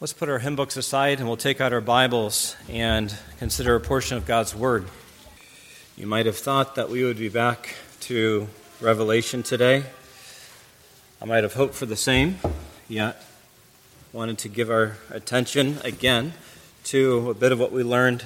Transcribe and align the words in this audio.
Let's 0.00 0.12
put 0.12 0.28
our 0.28 0.38
hymn 0.38 0.54
books 0.54 0.76
aside 0.76 1.18
and 1.18 1.26
we'll 1.26 1.36
take 1.36 1.60
out 1.60 1.72
our 1.72 1.80
Bibles 1.80 2.54
and 2.68 3.12
consider 3.40 3.74
a 3.74 3.80
portion 3.80 4.16
of 4.16 4.26
God's 4.26 4.54
Word. 4.54 4.84
You 5.96 6.06
might 6.06 6.26
have 6.26 6.36
thought 6.36 6.76
that 6.76 6.88
we 6.88 7.02
would 7.02 7.18
be 7.18 7.28
back 7.28 7.74
to 8.02 8.46
Revelation 8.80 9.42
today. 9.42 9.82
I 11.20 11.24
might 11.24 11.42
have 11.42 11.54
hoped 11.54 11.74
for 11.74 11.84
the 11.84 11.96
same, 11.96 12.38
yet 12.88 13.20
wanted 14.12 14.38
to 14.38 14.48
give 14.48 14.70
our 14.70 14.98
attention 15.10 15.78
again 15.82 16.34
to 16.84 17.30
a 17.30 17.34
bit 17.34 17.50
of 17.50 17.58
what 17.58 17.72
we 17.72 17.82
learned, 17.82 18.24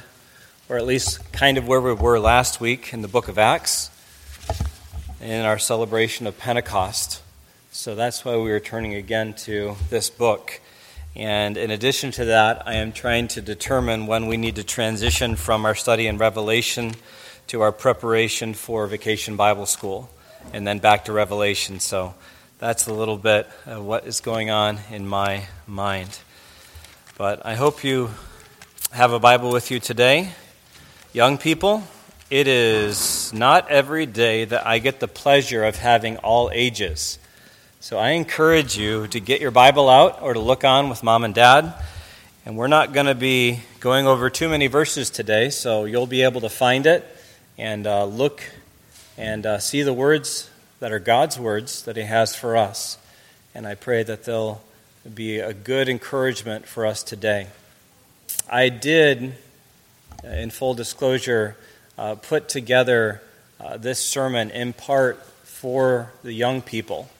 or 0.69 0.77
at 0.77 0.85
least 0.85 1.33
kind 1.33 1.57
of 1.57 1.67
where 1.67 1.81
we 1.81 1.95
were 1.95 2.19
last 2.19 2.61
week 2.61 2.93
in 2.93 3.01
the 3.01 3.09
book 3.09 3.29
of 3.29 3.39
Acts 3.39 3.91
in 5.23 5.47
our 5.47 5.59
celebration 5.59 6.27
of 6.27 6.39
Pentecost. 6.39 7.23
So 7.71 7.95
that's 7.95 8.27
why 8.27 8.37
we 8.37 8.53
are 8.53 8.61
turning 8.61 8.93
again 8.93 9.33
to 9.45 9.77
this 9.89 10.11
book. 10.11 10.61
And 11.15 11.59
in 11.59 11.71
addition 11.71 12.11
to 12.13 12.25
that, 12.27 12.67
I 12.67 12.75
am 12.75 12.93
trying 12.93 13.29
to 13.29 13.43
determine 13.43 14.07
when 14.07 14.29
we 14.29 14.39
need 14.39 14.57
to 14.57 14.65
transition 14.65 15.37
from 15.37 15.67
our 15.67 15.75
study 15.75 16.07
in 16.07 16.17
Revelation 16.17 16.95
to 17.49 17.61
our 17.61 17.73
preparation 17.73 18.55
for 18.55 18.87
Vacation 18.87 19.37
Bible 19.37 19.67
School 19.67 20.09
and 20.55 20.67
then 20.67 20.79
back 20.79 21.05
to 21.05 21.13
Revelation. 21.13 21.81
So 21.81 22.15
that's 22.59 22.87
a 22.87 22.95
little 22.95 23.19
bit 23.19 23.47
of 23.67 23.85
what 23.85 24.07
is 24.07 24.21
going 24.21 24.49
on 24.49 24.79
in 24.91 25.07
my 25.07 25.49
mind. 25.67 26.19
But 27.19 27.45
I 27.45 27.57
hope 27.57 27.85
you 27.85 28.11
have 28.91 29.13
a 29.13 29.19
Bible 29.19 29.51
with 29.51 29.71
you 29.71 29.81
today. 29.81 30.31
Young 31.13 31.37
people, 31.37 31.83
it 32.31 32.49
is 32.49 33.33
not 33.35 33.71
every 33.71 34.07
day 34.07 34.47
that 34.47 34.67
I 34.67 34.79
get 34.79 35.01
the 35.01 35.09
pleasure 35.09 35.63
of 35.65 35.77
having 35.77 36.17
all 36.19 36.51
ages. 36.55 37.19
So 37.83 37.99
I 37.99 38.11
encourage 38.11 38.79
you 38.79 39.09
to 39.09 39.19
get 39.19 39.41
your 39.41 39.51
Bible 39.51 39.91
out 39.91 40.23
or 40.23 40.35
to 40.35 40.39
look 40.39 40.63
on 40.63 40.89
with 40.89 41.03
mom 41.03 41.25
and 41.25 41.35
dad. 41.35 41.75
And 42.47 42.57
we're 42.57 42.69
not 42.69 42.93
going 42.93 43.07
to 43.07 43.15
be 43.17 43.59
going 43.81 44.07
over 44.07 44.31
too 44.31 44.49
many 44.49 44.69
verses 44.69 45.11
today, 45.11 45.51
so 45.51 45.85
you'll 45.85 46.07
be 46.07 46.23
able 46.23 46.43
to 46.43 46.49
find 46.49 46.87
it 46.87 47.05
and 47.59 47.85
uh, 47.89 48.05
look 48.05 48.41
and 49.19 49.45
uh, 49.45 49.59
see 49.59 49.83
the 49.83 49.93
words 49.93 50.49
that 50.79 50.93
are 50.93 51.01
God's 51.01 51.41
words 51.41 51.83
that 51.83 51.97
He 51.97 52.05
has 52.05 52.37
for 52.37 52.57
us. 52.57 52.99
And 53.53 53.67
I 53.67 53.75
pray 53.75 54.05
that 54.05 54.23
they'll 54.23 54.63
be 55.13 55.41
a 55.41 55.53
good 55.53 55.89
encouragement 55.89 56.69
for 56.69 56.87
us 56.87 57.03
today. 57.03 57.49
I 58.49 58.69
did, 58.69 59.35
uh, 60.23 60.29
in 60.29 60.51
full 60.51 60.75
disclosure, 60.75 61.57
uh, 61.99 62.15
put 62.15 62.49
together 62.49 63.23
uh, 63.59 63.77
this 63.77 63.99
sermon 63.99 64.53
in 64.53 64.73
part 64.73 65.21
for 65.43 66.13
the 66.23 66.33
young 66.33 66.63
people 66.63 67.11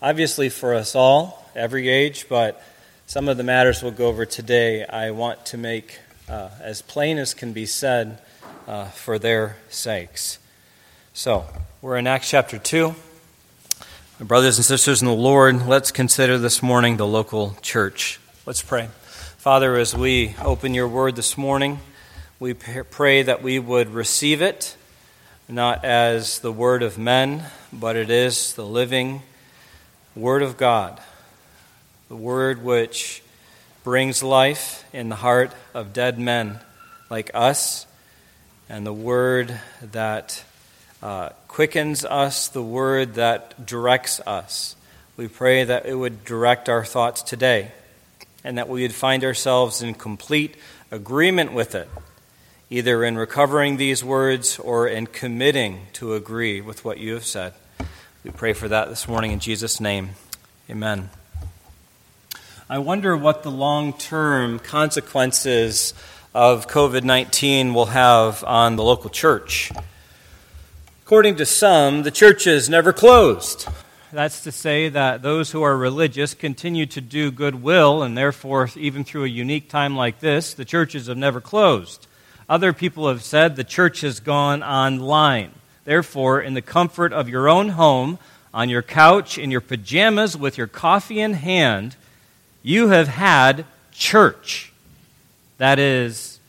obviously 0.00 0.48
for 0.48 0.74
us 0.74 0.94
all, 0.94 1.44
every 1.54 1.88
age, 1.88 2.26
but 2.28 2.62
some 3.06 3.28
of 3.28 3.36
the 3.36 3.42
matters 3.42 3.82
we'll 3.82 3.92
go 3.92 4.06
over 4.06 4.26
today, 4.26 4.84
I 4.84 5.10
want 5.10 5.46
to 5.46 5.58
make 5.58 5.98
uh, 6.28 6.50
as 6.60 6.82
plain 6.82 7.18
as 7.18 7.34
can 7.34 7.52
be 7.52 7.66
said 7.66 8.18
uh, 8.66 8.86
for 8.86 9.18
their 9.18 9.56
sakes. 9.68 10.38
So, 11.14 11.46
we're 11.82 11.96
in 11.96 12.06
Acts 12.06 12.30
chapter 12.30 12.58
2. 12.58 12.94
My 14.20 14.26
brothers 14.26 14.58
and 14.58 14.64
sisters 14.64 15.00
in 15.00 15.06
the 15.06 15.14
Lord, 15.14 15.66
let's 15.66 15.90
consider 15.90 16.38
this 16.38 16.62
morning 16.62 16.96
the 16.96 17.06
local 17.06 17.56
church. 17.62 18.20
Let's 18.46 18.62
pray. 18.62 18.88
Father, 19.38 19.76
as 19.76 19.94
we 19.94 20.34
open 20.42 20.74
your 20.74 20.88
word 20.88 21.16
this 21.16 21.38
morning, 21.38 21.78
we 22.40 22.54
pray 22.54 23.22
that 23.22 23.42
we 23.42 23.58
would 23.58 23.90
receive 23.90 24.42
it 24.42 24.76
not 25.48 25.82
as 25.82 26.40
the 26.40 26.52
word 26.52 26.82
of 26.82 26.98
men, 26.98 27.42
but 27.72 27.96
it 27.96 28.10
is 28.10 28.52
the 28.52 28.66
living, 28.66 29.22
Word 30.18 30.42
of 30.42 30.56
God, 30.56 31.00
the 32.08 32.16
Word 32.16 32.64
which 32.64 33.22
brings 33.84 34.20
life 34.20 34.84
in 34.92 35.10
the 35.10 35.14
heart 35.14 35.52
of 35.72 35.92
dead 35.92 36.18
men 36.18 36.58
like 37.08 37.30
us, 37.34 37.86
and 38.68 38.84
the 38.84 38.92
Word 38.92 39.60
that 39.80 40.42
uh, 41.04 41.28
quickens 41.46 42.04
us, 42.04 42.48
the 42.48 42.64
Word 42.64 43.14
that 43.14 43.64
directs 43.64 44.18
us. 44.26 44.74
We 45.16 45.28
pray 45.28 45.62
that 45.62 45.86
it 45.86 45.94
would 45.94 46.24
direct 46.24 46.68
our 46.68 46.84
thoughts 46.84 47.22
today, 47.22 47.70
and 48.42 48.58
that 48.58 48.68
we 48.68 48.82
would 48.82 48.94
find 48.94 49.22
ourselves 49.22 49.82
in 49.82 49.94
complete 49.94 50.56
agreement 50.90 51.52
with 51.52 51.76
it, 51.76 51.88
either 52.70 53.04
in 53.04 53.16
recovering 53.16 53.76
these 53.76 54.02
words 54.02 54.58
or 54.58 54.88
in 54.88 55.06
committing 55.06 55.82
to 55.92 56.14
agree 56.14 56.60
with 56.60 56.84
what 56.84 56.98
you 56.98 57.14
have 57.14 57.24
said. 57.24 57.54
We 58.28 58.34
pray 58.34 58.52
for 58.52 58.68
that 58.68 58.90
this 58.90 59.08
morning 59.08 59.32
in 59.32 59.40
Jesus' 59.40 59.80
name. 59.80 60.10
Amen. 60.68 61.08
I 62.68 62.78
wonder 62.78 63.16
what 63.16 63.42
the 63.42 63.50
long 63.50 63.94
term 63.94 64.58
consequences 64.58 65.94
of 66.34 66.68
COVID 66.68 67.04
19 67.04 67.72
will 67.72 67.86
have 67.86 68.44
on 68.44 68.76
the 68.76 68.84
local 68.84 69.08
church. 69.08 69.72
According 71.06 71.36
to 71.36 71.46
some, 71.46 72.02
the 72.02 72.10
church 72.10 72.46
is 72.46 72.68
never 72.68 72.92
closed. 72.92 73.66
That's 74.12 74.42
to 74.42 74.52
say 74.52 74.90
that 74.90 75.22
those 75.22 75.52
who 75.52 75.62
are 75.62 75.74
religious 75.74 76.34
continue 76.34 76.84
to 76.84 77.00
do 77.00 77.30
goodwill, 77.30 78.02
and 78.02 78.14
therefore, 78.14 78.68
even 78.76 79.04
through 79.04 79.24
a 79.24 79.28
unique 79.28 79.70
time 79.70 79.96
like 79.96 80.20
this, 80.20 80.52
the 80.52 80.66
churches 80.66 81.06
have 81.06 81.16
never 81.16 81.40
closed. 81.40 82.06
Other 82.46 82.74
people 82.74 83.08
have 83.08 83.22
said 83.22 83.56
the 83.56 83.64
church 83.64 84.02
has 84.02 84.20
gone 84.20 84.62
online. 84.62 85.52
Therefore, 85.88 86.42
in 86.42 86.52
the 86.52 86.60
comfort 86.60 87.14
of 87.14 87.30
your 87.30 87.48
own 87.48 87.70
home, 87.70 88.18
on 88.52 88.68
your 88.68 88.82
couch, 88.82 89.38
in 89.38 89.50
your 89.50 89.62
pajamas, 89.62 90.36
with 90.36 90.58
your 90.58 90.66
coffee 90.66 91.18
in 91.18 91.32
hand, 91.32 91.96
you 92.62 92.88
have 92.88 93.08
had 93.08 93.64
church. 93.90 94.70
That 95.56 95.78
is, 95.78 96.40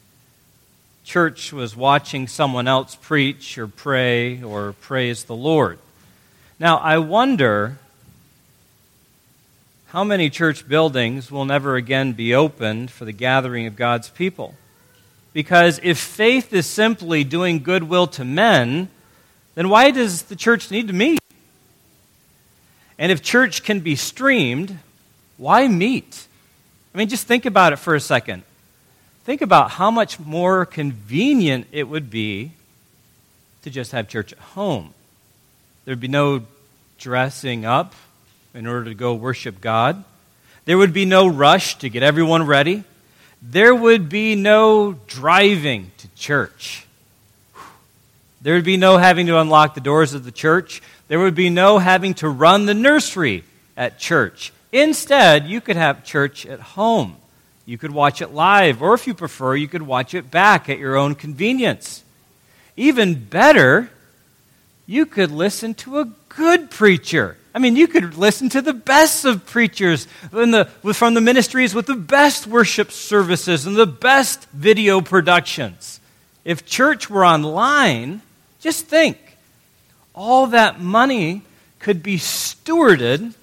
church 1.06 1.54
was 1.54 1.74
watching 1.74 2.28
someone 2.28 2.68
else 2.68 2.96
preach 2.96 3.58
or 3.58 3.70
pray 3.70 4.44
or 4.44 4.74
praise 4.74 5.24
the 5.24 5.38
Lord. 5.38 5.80
Now, 6.60 6.76
I 6.76 6.98
wonder 6.98 7.78
how 9.88 10.04
many 10.04 10.30
church 10.30 10.68
buildings 10.68 11.32
will 11.32 11.46
never 11.46 11.78
again 11.78 12.12
be 12.12 12.36
opened 12.36 12.92
for 12.92 13.06
the 13.06 13.14
gathering 13.14 13.68
of 13.68 13.78
God's 13.78 14.10
people. 14.10 14.56
Because 15.32 15.80
if 15.82 15.98
faith 15.98 16.52
is 16.52 16.66
simply 16.66 17.24
doing 17.24 17.64
goodwill 17.64 18.08
to 18.08 18.26
men, 18.26 18.90
then 19.56 19.70
why 19.70 19.92
does 19.92 20.24
the 20.24 20.36
church 20.36 20.72
need 20.72 20.88
to 20.88 20.94
meet? 20.94 21.20
And 22.98 23.12
if 23.12 23.22
church 23.22 23.64
can 23.64 23.80
be 23.80 23.96
streamed, 23.96 24.78
why 25.38 25.68
meet? 25.68 26.28
I 26.94 26.98
mean, 26.98 27.08
just 27.08 27.28
think 27.28 27.46
about 27.46 27.72
it 27.74 27.78
for 27.78 27.96
a 27.96 28.00
second. 28.00 28.44
Think 29.24 29.42
about 29.42 29.72
how 29.72 29.92
much 29.92 30.20
more 30.20 30.66
convenient 30.66 31.68
it 31.72 31.84
would 31.84 32.10
be 32.10 32.52
to 33.62 33.70
just 33.70 33.92
have 33.92 34.08
church 34.08 34.34
at 34.34 34.40
home. 34.40 34.94
There'd 35.86 36.00
be 36.00 36.08
no 36.08 36.44
dressing 36.98 37.66
up 37.66 37.96
in 38.54 38.68
order 38.68 38.86
to 38.86 38.94
go 38.94 39.14
worship 39.14 39.62
God. 39.62 40.04
There 40.66 40.78
would 40.78 40.94
be 40.94 41.06
no 41.06 41.28
rush 41.28 41.78
to 41.80 41.90
get 41.90 42.04
everyone 42.04 42.46
ready. 42.46 42.84
There 43.42 43.74
would 43.74 44.10
be 44.10 44.36
no 44.36 44.94
driving 45.08 45.92
to 45.98 46.08
church. 46.16 46.86
There 48.42 48.54
would 48.54 48.64
be 48.64 48.78
no 48.78 48.98
having 48.98 49.28
to 49.28 49.40
unlock 49.40 49.76
the 49.76 49.82
doors 49.82 50.14
of 50.14 50.24
the 50.24 50.32
church. 50.32 50.82
There 51.08 51.20
would 51.20 51.36
be 51.36 51.50
no 51.50 51.80
having 51.80 52.14
to 52.16 52.30
run 52.30 52.66
the 52.66 52.74
nursery 52.74 53.44
at 53.76 54.00
church. 54.00 54.54
Instead, 54.72 55.48
you 55.48 55.62
could 55.62 55.76
have 55.76 56.04
church 56.04 56.46
at 56.46 56.60
home. 56.60 57.18
You 57.66 57.78
could 57.78 57.92
watch 57.92 58.22
it 58.22 58.32
live, 58.32 58.82
or 58.82 58.94
if 58.94 59.08
you 59.08 59.14
prefer, 59.14 59.56
you 59.56 59.68
could 59.68 59.82
watch 59.82 60.14
it 60.14 60.32
back 60.32 60.70
at 60.70 60.80
your 60.80 60.96
own 60.96 61.16
convenience. 61.16 62.04
Even 62.76 63.14
better, 63.14 63.90
you 64.88 65.06
could 65.06 65.32
listen 65.32 65.74
to 65.76 66.00
a 66.00 66.06
good 66.30 66.72
preacher. 66.72 67.38
I 67.54 67.60
mean, 67.60 67.76
you 67.76 67.88
could 67.88 68.16
listen 68.18 68.50
to 68.50 68.62
the 68.62 68.74
best 68.74 69.26
of 69.26 69.46
preachers 69.46 70.08
the, 70.32 70.70
from 70.94 71.14
the 71.14 71.22
ministries 71.22 71.76
with 71.76 71.88
the 71.88 71.96
best 71.96 72.48
worship 72.48 72.92
services 72.92 73.66
and 73.66 73.76
the 73.76 73.88
best 73.88 74.48
video 74.50 75.02
productions. 75.02 76.00
If 76.46 76.66
church 76.66 77.10
were 77.10 77.26
online, 77.26 78.22
just 78.60 78.86
think 78.86 79.18
all 80.14 80.48
that 80.48 80.80
money 80.80 81.44
could 81.80 82.04
be 82.04 82.18
stewarded 82.18 83.34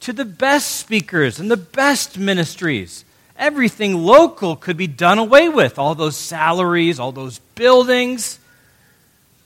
to 0.00 0.12
the 0.12 0.24
best 0.24 0.76
speakers 0.76 1.38
and 1.38 1.50
the 1.50 1.56
best 1.56 2.18
ministries. 2.18 3.04
Everything 3.36 3.94
local 3.94 4.56
could 4.56 4.76
be 4.76 4.86
done 4.86 5.18
away 5.18 5.48
with. 5.48 5.78
All 5.78 5.94
those 5.94 6.16
salaries, 6.16 7.00
all 7.00 7.12
those 7.12 7.38
buildings. 7.54 8.38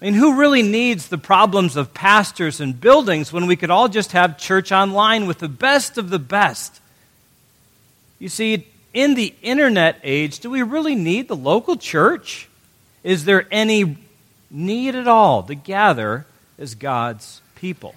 I 0.00 0.06
mean, 0.06 0.14
who 0.14 0.38
really 0.38 0.62
needs 0.62 1.08
the 1.08 1.18
problems 1.18 1.76
of 1.76 1.94
pastors 1.94 2.60
and 2.60 2.78
buildings 2.78 3.32
when 3.32 3.46
we 3.46 3.56
could 3.56 3.70
all 3.70 3.88
just 3.88 4.12
have 4.12 4.36
church 4.36 4.72
online 4.72 5.26
with 5.26 5.38
the 5.38 5.48
best 5.48 5.96
of 5.96 6.10
the 6.10 6.18
best? 6.18 6.80
You 8.18 8.28
see, 8.28 8.66
in 8.92 9.14
the 9.14 9.34
internet 9.42 9.98
age, 10.02 10.40
do 10.40 10.50
we 10.50 10.62
really 10.62 10.94
need 10.94 11.28
the 11.28 11.36
local 11.36 11.76
church? 11.76 12.48
Is 13.02 13.24
there 13.24 13.46
any 13.50 13.96
need 14.54 14.94
at 14.94 15.08
all 15.08 15.42
to 15.42 15.54
gather 15.54 16.26
as 16.58 16.74
God's 16.74 17.42
people? 17.54 17.94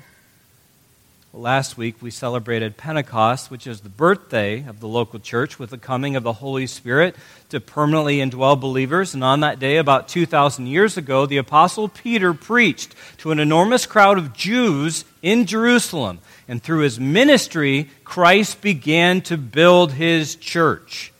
Last 1.33 1.77
week 1.77 2.01
we 2.01 2.09
celebrated 2.09 2.77
Pentecost, 2.77 3.51
which 3.51 3.68
is 3.68 3.81
the 3.81 3.89
birthday 3.89 4.65
of 4.68 4.80
the 4.80 4.88
local 4.88 5.19
church 5.19 5.59
with 5.59 5.69
the 5.69 5.77
coming 5.77 6.15
of 6.15 6.24
the 6.24 6.33
Holy 6.33 6.65
Spirit 6.65 7.15
to 7.50 7.59
permanently 7.59 8.18
indwell 8.18 8.59
believers. 8.59 9.13
And 9.13 9.24
on 9.24 9.42
that 9.42 9.59
day, 9.59 9.77
about 9.77 10.07
2,000 10.07 10.65
years 10.65 10.98
ago, 10.98 11.27
the 11.27 11.38
Apostle 11.38 11.89
Peter 11.89 12.33
preached 12.33 12.95
to 13.19 13.31
an 13.31 13.39
enormous 13.39 13.86
crowd 13.86 14.18
of 14.18 14.33
Jews 14.33 15.06
in 15.21 15.45
Jerusalem. 15.45 16.19
And 16.48 16.63
through 16.63 16.80
his 16.80 17.00
ministry, 17.00 17.89
Christ 18.03 18.62
began 18.62 19.21
to 19.24 19.38
build 19.38 19.92
his 19.92 20.36
church. 20.36 21.12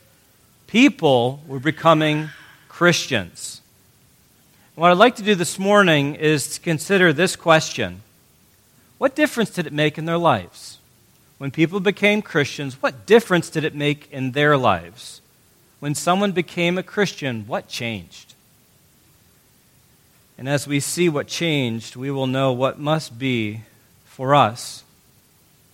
People 0.66 1.42
were 1.48 1.60
becoming 1.60 2.30
Christians. 2.70 3.62
What 4.78 4.92
I'd 4.92 4.98
like 5.00 5.16
to 5.16 5.24
do 5.24 5.34
this 5.34 5.58
morning 5.58 6.14
is 6.14 6.54
to 6.54 6.62
consider 6.62 7.12
this 7.12 7.36
question 7.36 8.04
What 9.00 9.16
difference 9.16 9.50
did 9.50 9.66
it 9.66 9.74
make 9.74 9.98
in 9.98 10.06
their 10.06 10.20
lives? 10.20 10.78
When 11.40 11.50
people 11.50 11.80
became 11.80 12.22
Christians, 12.22 12.80
what 12.80 13.08
difference 13.08 13.50
did 13.50 13.64
it 13.64 13.74
make 13.74 14.08
in 14.12 14.34
their 14.34 14.56
lives? 14.56 15.22
When 15.80 15.96
someone 15.96 16.32
became 16.32 16.78
a 16.78 16.84
Christian, 16.84 17.48
what 17.48 17.68
changed? 17.68 18.36
And 20.38 20.48
as 20.48 20.68
we 20.68 20.80
see 20.80 21.10
what 21.10 21.26
changed, 21.26 21.96
we 21.96 22.12
will 22.12 22.28
know 22.28 22.54
what 22.54 22.78
must 22.78 23.18
be 23.18 23.62
for 24.06 24.36
us 24.36 24.84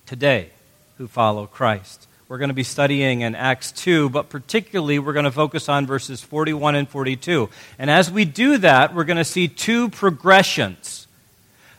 today 0.06 0.52
who 0.98 1.08
follow 1.08 1.46
Christ. 1.46 2.08
We're 2.30 2.38
going 2.38 2.50
to 2.50 2.54
be 2.54 2.64
studying 2.64 3.22
in 3.22 3.36
Acts 3.36 3.72
2, 3.74 4.10
but 4.10 4.30
particularly 4.30 4.98
we're 4.98 5.14
going 5.14 5.26
to 5.26 5.32
focus 5.32 5.68
on 5.68 5.86
verses 5.86 6.22
41 6.22 6.76
and 6.76 6.88
42. 6.88 7.50
And 7.78 7.92
as 7.92 8.10
we 8.10 8.24
do 8.24 8.58
that, 8.60 8.96
we're 8.96 9.04
going 9.04 9.18
to 9.18 9.26
see 9.26 9.50
two 9.50 9.90
progressions. 9.90 11.08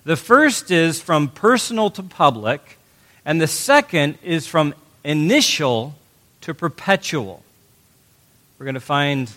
The 0.05 0.17
first 0.17 0.71
is 0.71 1.01
from 1.01 1.29
personal 1.29 1.89
to 1.91 2.03
public, 2.03 2.79
and 3.25 3.41
the 3.41 3.47
second 3.47 4.19
is 4.23 4.47
from 4.47 4.75
initial 5.03 5.95
to 6.43 6.53
perpetual. 6.53 7.43
We're 8.59 8.65
going 8.65 8.75
to 8.75 8.81
find 8.81 9.31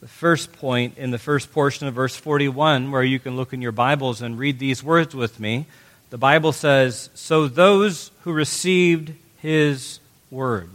the 0.00 0.06
first 0.06 0.52
point 0.52 0.96
in 0.98 1.10
the 1.10 1.18
first 1.18 1.52
portion 1.52 1.88
of 1.88 1.94
verse 1.94 2.14
41, 2.14 2.92
where 2.92 3.02
you 3.02 3.18
can 3.18 3.36
look 3.36 3.52
in 3.52 3.60
your 3.60 3.72
Bibles 3.72 4.22
and 4.22 4.38
read 4.38 4.60
these 4.60 4.84
words 4.84 5.16
with 5.16 5.40
me. 5.40 5.66
The 6.10 6.18
Bible 6.18 6.52
says, 6.52 7.10
So 7.14 7.48
those 7.48 8.12
who 8.22 8.32
received 8.32 9.12
his 9.38 9.98
word. 10.30 10.70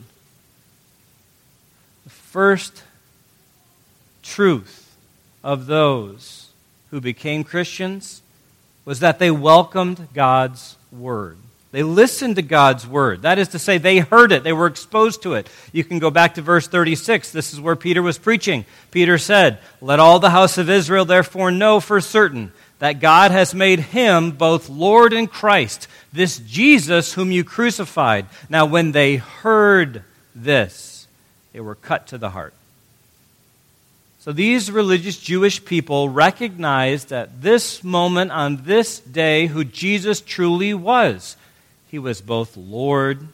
The 2.04 2.10
first 2.10 2.84
truth 4.22 4.96
of 5.44 5.66
those 5.66 6.50
who 6.92 7.02
became 7.02 7.44
Christians 7.44 8.22
was 8.86 9.00
that 9.00 9.20
they 9.20 9.32
welcomed 9.32 10.08
God's 10.14 10.78
word. 10.92 11.38
They 11.74 11.82
listened 11.82 12.36
to 12.36 12.44
God's 12.44 12.86
word. 12.86 13.24
That 13.24 13.40
is 13.40 13.48
to 13.50 13.60
say, 13.60 13.80
they 13.80 13.98
heard 13.98 14.32
it. 14.32 14.44
They 14.44 14.54
were 14.54 14.68
exposed 14.68 15.24
to 15.24 15.34
it. 15.34 15.50
You 15.72 15.84
can 15.84 15.98
go 15.98 16.12
back 16.12 16.36
to 16.36 16.44
verse 16.44 16.68
36. 16.68 17.32
This 17.32 17.52
is 17.52 17.60
where 17.60 17.76
Peter 17.76 18.04
was 18.04 18.20
preaching. 18.20 18.66
Peter 18.92 19.18
said, 19.18 19.58
Let 19.82 20.00
all 20.00 20.20
the 20.20 20.30
house 20.30 20.60
of 20.60 20.70
Israel 20.70 21.04
therefore 21.04 21.50
know 21.50 21.80
for 21.80 22.00
certain 22.00 22.52
that 22.78 23.00
God 23.00 23.32
has 23.32 23.56
made 23.56 23.80
him 23.80 24.32
both 24.32 24.70
Lord 24.70 25.14
and 25.14 25.28
Christ, 25.28 25.88
this 26.14 26.38
Jesus 26.38 27.14
whom 27.14 27.32
you 27.32 27.44
crucified. 27.44 28.28
Now, 28.48 28.66
when 28.66 28.92
they 28.92 29.18
heard 29.18 30.04
this, 30.36 31.08
they 31.52 31.60
were 31.60 31.76
cut 31.76 32.08
to 32.08 32.18
the 32.18 32.30
heart. 32.30 32.54
So 34.20 34.32
these 34.32 34.72
religious 34.72 35.18
Jewish 35.18 35.66
people 35.66 36.08
recognized 36.08 37.12
at 37.12 37.42
this 37.42 37.84
moment, 37.84 38.32
on 38.32 38.64
this 38.64 39.00
day, 39.00 39.48
who 39.48 39.66
Jesus 39.66 40.22
truly 40.22 40.74
was. 40.74 41.36
He 41.92 42.00
was 42.00 42.22
both 42.22 42.56
Lord 42.56 43.28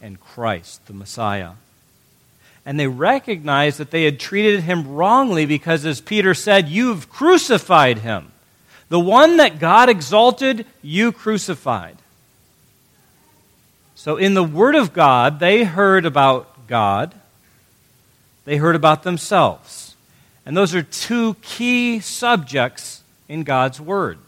and 0.00 0.18
Christ, 0.18 0.86
the 0.86 0.94
Messiah. 0.94 1.52
And 2.64 2.80
they 2.80 2.86
recognized 2.86 3.78
that 3.78 3.90
they 3.90 4.04
had 4.04 4.18
treated 4.18 4.62
him 4.62 4.88
wrongly 4.88 5.46
because, 5.46 5.84
as 5.84 6.00
Peter 6.00 6.32
said, 6.32 6.68
you've 6.68 7.10
crucified 7.10 7.98
him. 7.98 8.32
The 8.88 9.00
one 9.00 9.36
that 9.36 9.58
God 9.58 9.88
exalted, 9.88 10.64
you 10.82 11.12
crucified. 11.12 11.96
So, 13.94 14.16
in 14.16 14.34
the 14.34 14.44
Word 14.44 14.74
of 14.74 14.92
God, 14.92 15.40
they 15.40 15.64
heard 15.64 16.06
about 16.06 16.68
God, 16.68 17.14
they 18.44 18.56
heard 18.56 18.76
about 18.76 19.02
themselves. 19.02 19.96
And 20.46 20.56
those 20.56 20.74
are 20.74 20.82
two 20.82 21.34
key 21.42 22.00
subjects 22.00 23.02
in 23.28 23.42
God's 23.42 23.80
Word. 23.80 24.18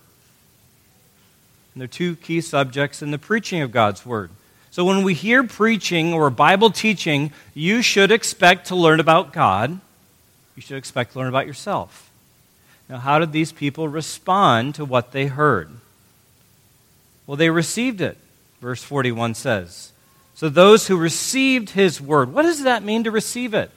And 1.72 1.80
they're 1.80 1.88
two 1.88 2.16
key 2.16 2.42
subjects 2.42 3.00
in 3.00 3.10
the 3.10 3.18
preaching 3.18 3.62
of 3.62 3.70
God's 3.70 4.04
Word. 4.04 4.30
So, 4.70 4.84
when 4.84 5.02
we 5.02 5.14
hear 5.14 5.44
preaching 5.44 6.12
or 6.12 6.28
Bible 6.30 6.70
teaching, 6.70 7.32
you 7.54 7.80
should 7.80 8.10
expect 8.10 8.66
to 8.66 8.76
learn 8.76 9.00
about 9.00 9.32
God. 9.32 9.80
You 10.56 10.62
should 10.62 10.76
expect 10.76 11.12
to 11.12 11.20
learn 11.20 11.28
about 11.28 11.46
yourself. 11.46 12.09
Now, 12.90 12.98
how 12.98 13.20
did 13.20 13.30
these 13.30 13.52
people 13.52 13.86
respond 13.86 14.74
to 14.74 14.84
what 14.84 15.12
they 15.12 15.26
heard? 15.26 15.70
Well, 17.24 17.36
they 17.36 17.48
received 17.48 18.00
it, 18.00 18.18
verse 18.60 18.82
41 18.82 19.34
says. 19.34 19.92
So, 20.34 20.48
those 20.48 20.88
who 20.88 20.96
received 20.96 21.70
his 21.70 22.00
word, 22.00 22.34
what 22.34 22.42
does 22.42 22.64
that 22.64 22.82
mean 22.82 23.04
to 23.04 23.12
receive 23.12 23.54
it? 23.54 23.70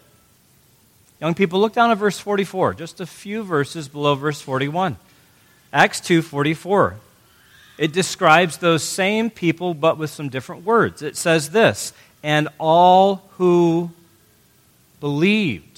Young 1.21 1.35
people, 1.35 1.59
look 1.59 1.73
down 1.73 1.91
at 1.91 1.99
verse 1.99 2.17
44, 2.17 2.73
just 2.73 2.99
a 2.99 3.05
few 3.05 3.43
verses 3.43 3.87
below 3.87 4.15
verse 4.15 4.41
41. 4.41 4.97
Acts 5.71 6.01
2:44. 6.01 6.95
It 7.77 7.93
describes 7.93 8.57
those 8.57 8.83
same 8.83 9.29
people 9.29 9.73
but 9.73 9.97
with 9.97 10.09
some 10.09 10.29
different 10.29 10.63
words. 10.65 11.01
It 11.01 11.17
says 11.17 11.51
this, 11.51 11.93
and 12.23 12.47
all 12.59 13.29
who 13.37 13.91
believed 14.99 15.72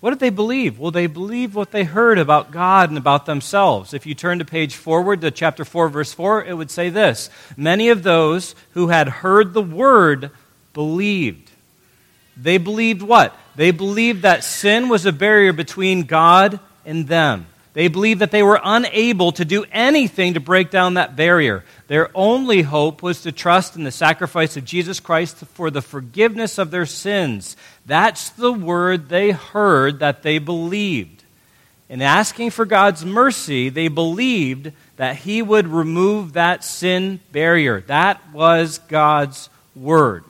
what 0.00 0.10
did 0.10 0.18
they 0.18 0.30
believe? 0.30 0.78
Well, 0.78 0.90
they 0.90 1.06
believed 1.06 1.54
what 1.54 1.72
they 1.72 1.84
heard 1.84 2.18
about 2.18 2.50
God 2.50 2.88
and 2.88 2.96
about 2.96 3.26
themselves. 3.26 3.92
If 3.92 4.06
you 4.06 4.14
turn 4.14 4.38
to 4.38 4.46
page 4.46 4.74
forward 4.74 5.20
to 5.20 5.30
chapter 5.30 5.64
4, 5.64 5.90
verse 5.90 6.12
4, 6.14 6.44
it 6.44 6.54
would 6.54 6.70
say 6.70 6.88
this 6.88 7.28
Many 7.56 7.90
of 7.90 8.02
those 8.02 8.54
who 8.72 8.88
had 8.88 9.08
heard 9.08 9.52
the 9.52 9.62
word 9.62 10.30
believed. 10.72 11.50
They 12.34 12.56
believed 12.56 13.02
what? 13.02 13.36
They 13.56 13.70
believed 13.70 14.22
that 14.22 14.42
sin 14.44 14.88
was 14.88 15.04
a 15.04 15.12
barrier 15.12 15.52
between 15.52 16.04
God 16.04 16.60
and 16.86 17.06
them. 17.06 17.46
They 17.72 17.86
believed 17.88 18.20
that 18.20 18.32
they 18.32 18.42
were 18.42 18.60
unable 18.62 19.30
to 19.32 19.44
do 19.44 19.64
anything 19.70 20.34
to 20.34 20.40
break 20.40 20.70
down 20.70 20.94
that 20.94 21.14
barrier. 21.14 21.64
Their 21.86 22.10
only 22.16 22.62
hope 22.62 23.02
was 23.02 23.22
to 23.22 23.32
trust 23.32 23.76
in 23.76 23.84
the 23.84 23.92
sacrifice 23.92 24.56
of 24.56 24.64
Jesus 24.64 24.98
Christ 24.98 25.36
for 25.36 25.70
the 25.70 25.82
forgiveness 25.82 26.58
of 26.58 26.72
their 26.72 26.86
sins. 26.86 27.56
That's 27.86 28.30
the 28.30 28.52
word 28.52 29.08
they 29.08 29.30
heard 29.30 30.00
that 30.00 30.22
they 30.22 30.38
believed. 30.38 31.22
In 31.88 32.02
asking 32.02 32.50
for 32.50 32.64
God's 32.64 33.04
mercy, 33.04 33.68
they 33.68 33.88
believed 33.88 34.72
that 34.96 35.16
He 35.16 35.40
would 35.40 35.68
remove 35.68 36.32
that 36.32 36.64
sin 36.64 37.20
barrier. 37.32 37.80
That 37.82 38.32
was 38.32 38.78
God's 38.78 39.48
word. 39.76 40.24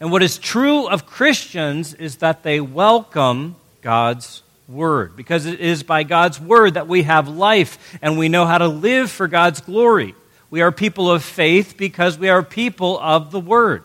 And 0.00 0.10
what 0.10 0.22
is 0.22 0.38
true 0.38 0.88
of 0.88 1.06
Christians 1.06 1.94
is 1.94 2.16
that 2.16 2.42
they 2.42 2.60
welcome 2.60 3.56
God's 3.82 4.42
Word, 4.72 5.16
because 5.16 5.46
it 5.46 5.60
is 5.60 5.82
by 5.82 6.02
God's 6.02 6.40
Word 6.40 6.74
that 6.74 6.88
we 6.88 7.02
have 7.02 7.28
life 7.28 7.96
and 8.00 8.18
we 8.18 8.28
know 8.28 8.46
how 8.46 8.58
to 8.58 8.68
live 8.68 9.10
for 9.10 9.28
God's 9.28 9.60
glory. 9.60 10.14
We 10.50 10.62
are 10.62 10.72
people 10.72 11.10
of 11.10 11.22
faith 11.22 11.76
because 11.76 12.18
we 12.18 12.28
are 12.28 12.42
people 12.42 12.98
of 12.98 13.30
the 13.30 13.40
Word. 13.40 13.84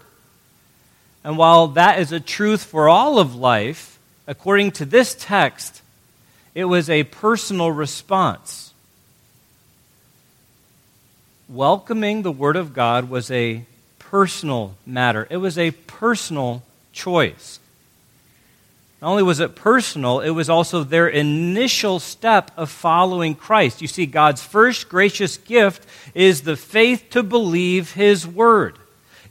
And 1.24 1.38
while 1.38 1.68
that 1.70 2.00
is 2.00 2.12
a 2.12 2.20
truth 2.20 2.64
for 2.64 2.88
all 2.90 3.20
of 3.20 3.36
life, 3.36 4.00
according 4.28 4.72
to 4.72 4.86
this 4.86 5.16
text, 5.20 5.82
it 6.56 6.66
was 6.66 6.90
a 6.90 7.04
personal 7.04 7.72
response. 7.72 8.74
Welcoming 11.50 12.24
the 12.24 12.32
Word 12.32 12.56
of 12.56 12.74
God 12.74 13.10
was 13.10 13.30
a 13.30 13.66
personal 14.00 14.76
matter, 14.86 15.28
it 15.30 15.38
was 15.38 15.58
a 15.58 15.72
personal 15.72 16.64
choice. 16.94 17.60
Not 19.02 19.12
only 19.12 19.24
was 19.24 19.40
it 19.40 19.56
personal, 19.56 20.22
it 20.22 20.32
was 20.32 20.50
also 20.50 20.84
their 20.84 21.08
initial 21.08 22.00
step 22.00 22.50
of 22.58 22.72
following 22.72 23.36
Christ. 23.36 23.82
You 23.82 23.88
see, 23.88 24.08
God's 24.08 24.42
first 24.44 24.90
gracious 24.90 25.38
gift 25.38 25.86
is 26.16 26.42
the 26.42 26.56
faith 26.56 27.12
to 27.12 27.22
believe 27.22 27.94
His 27.94 28.26
Word. 28.26 28.80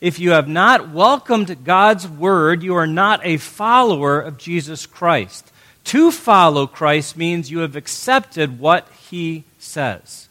If 0.01 0.21
you 0.21 0.31
have 0.31 0.47
not 0.47 0.91
welcomed 0.91 1.65
God's 1.65 2.07
Word, 2.07 2.63
you 2.63 2.77
are 2.77 2.87
not 2.87 3.21
a 3.25 3.39
follower 3.39 4.21
of 4.21 4.39
Jesus 4.39 4.87
Christ. 4.87 5.51
To 5.85 6.13
follow 6.13 6.69
Christ 6.69 7.17
means 7.17 7.51
you 7.51 7.61
have 7.61 7.75
accepted 7.75 8.61
what 8.61 8.89
He 9.11 9.45
says. 9.59 10.29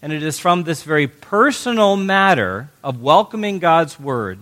And 0.00 0.14
it 0.14 0.22
is 0.22 0.38
from 0.38 0.62
this 0.62 0.82
very 0.82 1.08
personal 1.08 1.96
matter 1.96 2.70
of 2.82 3.02
welcoming 3.02 3.58
God's 3.58 4.00
Word 4.00 4.38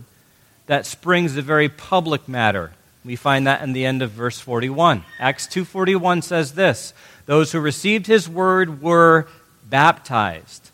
that 0.67 0.87
springs 0.87 1.35
the 1.35 1.43
very 1.43 1.69
public 1.69 2.29
matter 2.29 2.73
we 3.05 3.17
find 3.17 3.47
that 3.47 3.63
in 3.63 3.73
the 3.73 3.85
end 3.85 4.03
of 4.03 4.11
verse 4.11 4.39
41. 4.39 5.05
Acts 5.19 5.47
2:41 5.47 6.23
says 6.23 6.55
this, 6.55 6.95
those 7.27 7.53
who 7.53 7.61
received 7.61 8.07
his 8.07 8.29
word 8.29 8.83
were 8.83 9.29
baptized. 9.69 10.71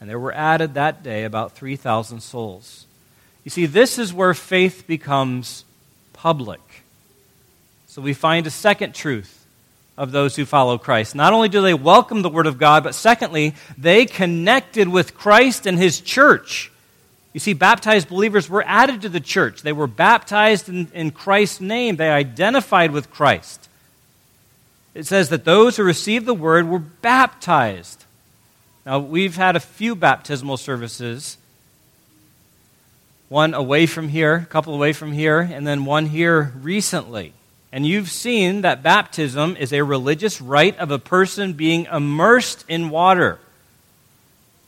And 0.00 0.10
there 0.10 0.18
were 0.18 0.32
added 0.32 0.74
that 0.74 1.02
day 1.02 1.24
about 1.24 1.52
3,000 1.52 2.20
souls. 2.20 2.86
You 3.44 3.50
see, 3.50 3.66
this 3.66 3.98
is 3.98 4.12
where 4.12 4.34
faith 4.34 4.84
becomes 4.86 5.64
public. 6.12 6.60
So 7.86 8.02
we 8.02 8.14
find 8.14 8.46
a 8.46 8.50
second 8.50 8.94
truth 8.94 9.46
of 9.96 10.10
those 10.10 10.34
who 10.34 10.44
follow 10.44 10.78
Christ. 10.78 11.14
Not 11.14 11.32
only 11.32 11.48
do 11.48 11.60
they 11.60 11.74
welcome 11.74 12.22
the 12.22 12.28
Word 12.28 12.46
of 12.46 12.58
God, 12.58 12.82
but 12.82 12.94
secondly, 12.94 13.54
they 13.78 14.06
connected 14.06 14.88
with 14.88 15.14
Christ 15.14 15.66
and 15.66 15.78
His 15.78 16.00
church. 16.00 16.71
You 17.32 17.40
see, 17.40 17.54
baptized 17.54 18.08
believers 18.08 18.48
were 18.48 18.64
added 18.66 19.02
to 19.02 19.08
the 19.08 19.20
church. 19.20 19.62
They 19.62 19.72
were 19.72 19.86
baptized 19.86 20.68
in, 20.68 20.88
in 20.92 21.10
Christ's 21.10 21.60
name, 21.60 21.96
they 21.96 22.10
identified 22.10 22.90
with 22.90 23.10
Christ. 23.10 23.68
It 24.94 25.06
says 25.06 25.30
that 25.30 25.44
those 25.44 25.76
who 25.76 25.84
received 25.84 26.26
the 26.26 26.34
Word 26.34 26.68
were 26.68 26.78
baptized. 26.78 28.04
Now, 28.84 28.98
we've 28.98 29.36
had 29.36 29.56
a 29.56 29.60
few 29.60 29.94
baptismal 29.94 30.58
services 30.58 31.38
one 33.32 33.54
away 33.54 33.86
from 33.86 34.08
here, 34.08 34.34
a 34.34 34.44
couple 34.44 34.74
away 34.74 34.92
from 34.92 35.12
here, 35.12 35.40
and 35.40 35.66
then 35.66 35.86
one 35.86 36.04
here 36.04 36.52
recently. 36.60 37.32
And 37.72 37.86
you've 37.86 38.10
seen 38.10 38.60
that 38.60 38.82
baptism 38.82 39.56
is 39.56 39.72
a 39.72 39.82
religious 39.82 40.42
rite 40.42 40.78
of 40.78 40.90
a 40.90 40.98
person 40.98 41.54
being 41.54 41.86
immersed 41.86 42.66
in 42.68 42.90
water. 42.90 43.38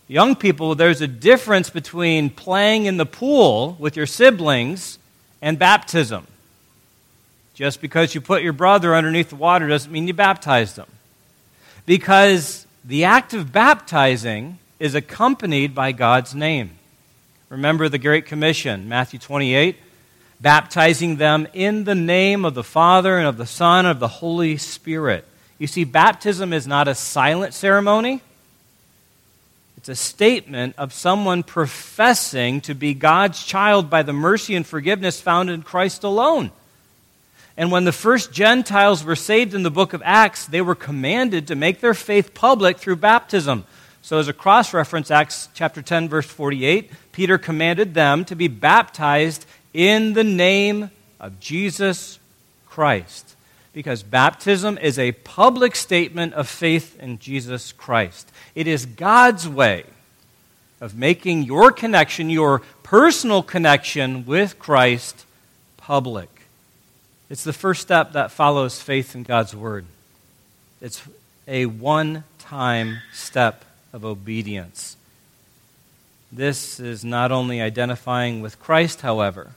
Young 0.07 0.37
people, 0.37 0.75
there's 0.75 1.01
a 1.01 1.07
difference 1.07 1.71
between 1.71 2.29
playing 2.29 2.85
in 2.85 2.99
the 2.99 3.07
pool 3.07 3.77
with 3.79 3.97
your 3.97 4.07
siblings 4.07 4.99
and 5.41 5.59
baptism. 5.59 6.27
Just 7.55 7.81
because 7.81 8.15
you 8.15 8.21
put 8.21 8.43
your 8.43 8.53
brother 8.53 8.95
underneath 8.95 9.31
the 9.31 9.37
water 9.37 9.67
doesn't 9.69 9.91
mean 9.91 10.07
you 10.07 10.13
baptized 10.13 10.77
them. 10.77 10.89
Because 11.87 12.67
the 12.85 13.05
act 13.05 13.33
of 13.33 13.53
baptizing 13.53 14.59
is 14.79 14.95
accompanied 14.95 15.75
by 15.75 15.93
God's 15.93 16.35
name. 16.35 16.73
Remember 17.49 17.89
the 17.89 17.99
Great 17.99 18.27
Commission, 18.27 18.89
Matthew 18.89 19.19
28, 19.19 19.77
baptizing 20.41 21.17
them 21.17 21.47
in 21.55 21.85
the 21.85 21.95
name 21.95 22.45
of 22.45 22.55
the 22.55 22.65
Father 22.65 23.17
and 23.17 23.27
of 23.27 23.37
the 23.37 23.47
Son 23.47 23.87
and 23.87 23.93
of 23.93 24.01
the 24.01 24.09
Holy 24.09 24.57
Spirit. 24.57 25.27
You 25.59 25.67
see, 25.67 25.85
baptism 25.85 26.53
is 26.53 26.67
not 26.67 26.89
a 26.89 26.95
silent 26.95 27.55
ceremony. 27.55 28.21
It's 29.85 29.91
a 29.91 29.95
statement 29.97 30.77
of 30.79 30.95
someone 30.95 31.43
professing 31.43 32.63
to 32.63 32.75
be 32.75 32.95
God's 32.95 33.45
child 33.45 33.91
by 33.91 34.03
the 34.03 34.15
mercy 34.15 34.55
and 34.55 34.67
forgiveness 34.67 35.21
found 35.21 35.51
in 35.51 35.61
Christ 35.61 36.05
alone. 36.05 36.53
And 37.59 37.71
when 37.71 37.85
the 37.85 37.93
first 37.93 38.33
Gentiles 38.33 39.05
were 39.05 39.15
saved 39.15 39.53
in 39.53 39.63
the 39.63 39.71
book 39.71 39.93
of 39.93 40.01
Acts, 40.03 40.47
they 40.47 40.63
were 40.63 40.75
commanded 40.75 41.49
to 41.49 41.55
make 41.55 41.81
their 41.81 41.93
faith 41.93 42.33
public 42.33 42.79
through 42.79 42.97
baptism. 42.97 43.67
So, 44.01 44.17
as 44.17 44.27
a 44.27 44.33
cross 44.33 44.73
reference, 44.73 45.11
Acts 45.11 45.51
chapter 45.53 45.83
10, 45.83 46.09
verse 46.09 46.25
48, 46.25 46.91
Peter 47.13 47.37
commanded 47.37 47.93
them 47.93 48.25
to 48.25 48.35
be 48.35 48.49
baptized 48.49 49.45
in 49.75 50.15
the 50.15 50.25
name 50.25 50.91
of 51.21 51.41
Jesus 51.41 52.19
Christ. 52.65 53.37
Because 53.75 54.03
baptism 54.03 54.79
is 54.79 54.99
a 54.99 55.13
public 55.13 55.77
statement 55.77 56.33
of 56.33 56.49
faith 56.49 56.99
in 57.01 57.19
Jesus 57.19 57.73
Christ. 57.73 58.31
It 58.55 58.67
is 58.67 58.87
God's 58.87 59.49
way 59.49 59.85
of 60.81 60.95
making 60.95 61.45
your 61.45 61.73
connection, 61.73 62.31
your 62.31 62.63
personal 62.83 63.43
connection 63.43 64.27
with 64.27 64.59
Christ, 64.59 65.25
public. 65.77 66.29
It's 67.31 67.45
the 67.45 67.53
first 67.53 67.83
step 67.83 68.13
that 68.13 68.31
follows 68.31 68.81
faith 68.81 69.15
in 69.15 69.23
God's 69.23 69.57
Word. 69.57 69.87
It's 70.81 71.03
a 71.49 71.67
one 71.67 72.25
time 72.39 72.99
step 73.13 73.65
of 73.93 74.05
obedience. 74.05 74.97
This 76.31 76.81
is 76.81 77.05
not 77.05 77.33
only 77.33 77.61
identifying 77.61 78.43
with 78.43 78.61
Christ, 78.61 79.01
however. 79.01 79.53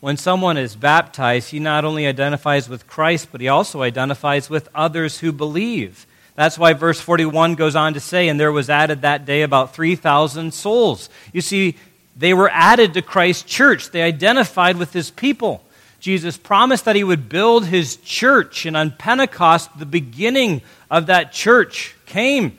When 0.00 0.16
someone 0.16 0.56
is 0.56 0.74
baptized, 0.76 1.50
he 1.50 1.60
not 1.60 1.84
only 1.84 2.06
identifies 2.06 2.68
with 2.68 2.86
Christ, 2.86 3.28
but 3.32 3.40
he 3.40 3.48
also 3.48 3.82
identifies 3.82 4.50
with 4.50 4.68
others 4.74 5.20
who 5.20 5.32
believe. 5.32 6.06
That's 6.36 6.58
why 6.58 6.74
verse 6.74 7.00
41 7.00 7.56
goes 7.56 7.74
on 7.74 7.94
to 7.94 8.00
say, 8.00 8.28
And 8.28 8.38
there 8.38 8.52
was 8.52 8.70
added 8.70 9.02
that 9.02 9.24
day 9.24 9.42
about 9.42 9.74
3,000 9.74 10.54
souls. 10.54 11.10
You 11.32 11.40
see, 11.40 11.76
they 12.16 12.32
were 12.32 12.50
added 12.50 12.94
to 12.94 13.02
Christ's 13.02 13.42
church, 13.42 13.90
they 13.90 14.02
identified 14.02 14.76
with 14.76 14.92
his 14.92 15.10
people. 15.10 15.62
Jesus 15.98 16.36
promised 16.36 16.84
that 16.84 16.94
he 16.94 17.02
would 17.02 17.28
build 17.28 17.66
his 17.66 17.96
church, 17.96 18.64
and 18.64 18.76
on 18.76 18.92
Pentecost, 18.92 19.76
the 19.78 19.86
beginning 19.86 20.62
of 20.90 21.06
that 21.06 21.32
church 21.32 21.96
came 22.06 22.56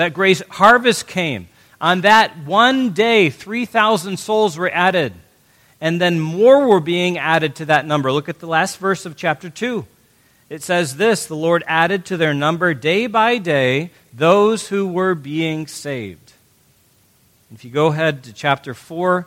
that 0.00 0.14
grace 0.14 0.42
harvest 0.48 1.06
came. 1.06 1.48
On 1.80 2.02
that 2.02 2.38
one 2.44 2.90
day, 2.90 3.28
3,000 3.28 4.18
souls 4.18 4.56
were 4.56 4.70
added. 4.70 5.12
And 5.80 6.00
then 6.00 6.20
more 6.20 6.66
were 6.66 6.80
being 6.80 7.18
added 7.18 7.56
to 7.56 7.66
that 7.66 7.86
number. 7.86 8.12
Look 8.12 8.28
at 8.28 8.38
the 8.38 8.46
last 8.46 8.78
verse 8.78 9.06
of 9.06 9.16
chapter 9.16 9.50
2. 9.50 9.86
It 10.50 10.64
says 10.64 10.96
this 10.96 11.24
The 11.24 11.36
Lord 11.36 11.64
added 11.66 12.04
to 12.06 12.18
their 12.18 12.34
number 12.34 12.74
day 12.74 13.06
by 13.06 13.38
day 13.38 13.90
those 14.12 14.68
who 14.68 14.88
were 14.88 15.14
being 15.14 15.66
saved. 15.66 16.34
If 17.54 17.64
you 17.64 17.70
go 17.70 17.86
ahead 17.86 18.24
to 18.24 18.32
chapter 18.32 18.74
4, 18.74 19.26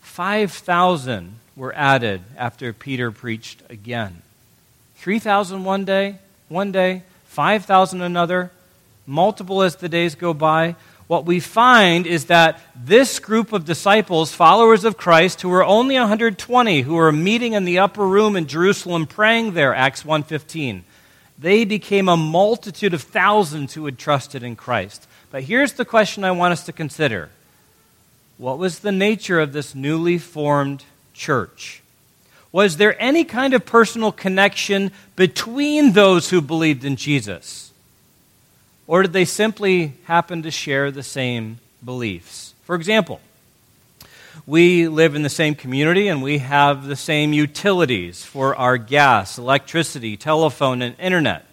5,000 0.00 1.36
were 1.56 1.74
added 1.74 2.22
after 2.36 2.72
Peter 2.72 3.10
preached 3.10 3.62
again. 3.68 4.22
3,000 4.96 5.64
one 5.64 5.84
day, 5.84 6.16
one 6.48 6.70
day, 6.70 7.02
5,000 7.26 8.02
another, 8.02 8.50
multiple 9.06 9.62
as 9.62 9.76
the 9.76 9.88
days 9.88 10.14
go 10.14 10.32
by, 10.32 10.76
what 11.12 11.26
we 11.26 11.40
find 11.40 12.06
is 12.06 12.24
that 12.24 12.58
this 12.74 13.18
group 13.18 13.52
of 13.52 13.66
disciples, 13.66 14.32
followers 14.32 14.82
of 14.82 14.96
Christ, 14.96 15.42
who 15.42 15.50
were 15.50 15.62
only 15.62 15.94
120, 15.96 16.80
who 16.80 16.94
were 16.94 17.12
meeting 17.12 17.52
in 17.52 17.66
the 17.66 17.80
upper 17.80 18.06
room 18.06 18.34
in 18.34 18.46
Jerusalem 18.46 19.06
praying 19.06 19.52
there, 19.52 19.74
Acts 19.74 20.04
1.15, 20.04 20.80
they 21.38 21.66
became 21.66 22.08
a 22.08 22.16
multitude 22.16 22.94
of 22.94 23.02
thousands 23.02 23.74
who 23.74 23.84
had 23.84 23.98
trusted 23.98 24.42
in 24.42 24.56
Christ. 24.56 25.06
But 25.30 25.42
here's 25.42 25.74
the 25.74 25.84
question 25.84 26.24
I 26.24 26.30
want 26.30 26.52
us 26.52 26.64
to 26.64 26.72
consider. 26.72 27.28
What 28.38 28.56
was 28.56 28.78
the 28.78 28.90
nature 28.90 29.38
of 29.38 29.52
this 29.52 29.74
newly 29.74 30.16
formed 30.16 30.82
church? 31.12 31.82
Was 32.52 32.78
there 32.78 32.96
any 32.98 33.24
kind 33.24 33.52
of 33.52 33.66
personal 33.66 34.12
connection 34.12 34.92
between 35.14 35.92
those 35.92 36.30
who 36.30 36.40
believed 36.40 36.86
in 36.86 36.96
Jesus? 36.96 37.71
Or 38.86 39.02
did 39.02 39.12
they 39.12 39.24
simply 39.24 39.94
happen 40.04 40.42
to 40.42 40.50
share 40.50 40.90
the 40.90 41.02
same 41.02 41.58
beliefs? 41.84 42.54
For 42.64 42.74
example, 42.74 43.20
we 44.46 44.88
live 44.88 45.14
in 45.14 45.22
the 45.22 45.28
same 45.28 45.54
community 45.54 46.08
and 46.08 46.22
we 46.22 46.38
have 46.38 46.86
the 46.86 46.96
same 46.96 47.32
utilities 47.32 48.24
for 48.24 48.56
our 48.56 48.76
gas, 48.78 49.38
electricity, 49.38 50.16
telephone, 50.16 50.82
and 50.82 50.98
internet. 50.98 51.46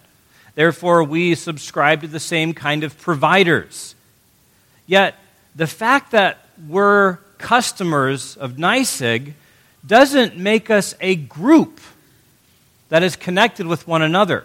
Therefore, 0.54 1.04
we 1.04 1.34
subscribe 1.34 2.00
to 2.00 2.08
the 2.08 2.20
same 2.20 2.52
kind 2.52 2.82
of 2.82 2.98
providers. 2.98 3.94
Yet, 4.86 5.14
the 5.54 5.66
fact 5.66 6.10
that 6.10 6.38
we're 6.68 7.18
customers 7.38 8.36
of 8.36 8.52
NYSEG 8.52 9.34
doesn't 9.86 10.36
make 10.36 10.68
us 10.68 10.94
a 11.00 11.14
group 11.14 11.80
that 12.88 13.02
is 13.02 13.16
connected 13.16 13.66
with 13.66 13.86
one 13.86 14.02
another. 14.02 14.44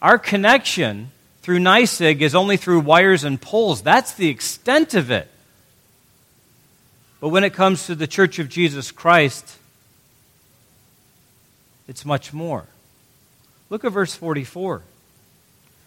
Our 0.00 0.18
connection 0.18 1.10
through 1.44 1.58
NYSEG 1.58 2.22
is 2.22 2.34
only 2.34 2.56
through 2.56 2.80
wires 2.80 3.22
and 3.22 3.38
poles. 3.38 3.82
That's 3.82 4.14
the 4.14 4.30
extent 4.30 4.94
of 4.94 5.10
it. 5.10 5.30
But 7.20 7.28
when 7.28 7.44
it 7.44 7.52
comes 7.52 7.84
to 7.84 7.94
the 7.94 8.06
Church 8.06 8.38
of 8.38 8.48
Jesus 8.48 8.90
Christ, 8.90 9.58
it's 11.86 12.06
much 12.06 12.32
more. 12.32 12.64
Look 13.68 13.84
at 13.84 13.92
verse 13.92 14.14
44. 14.14 14.80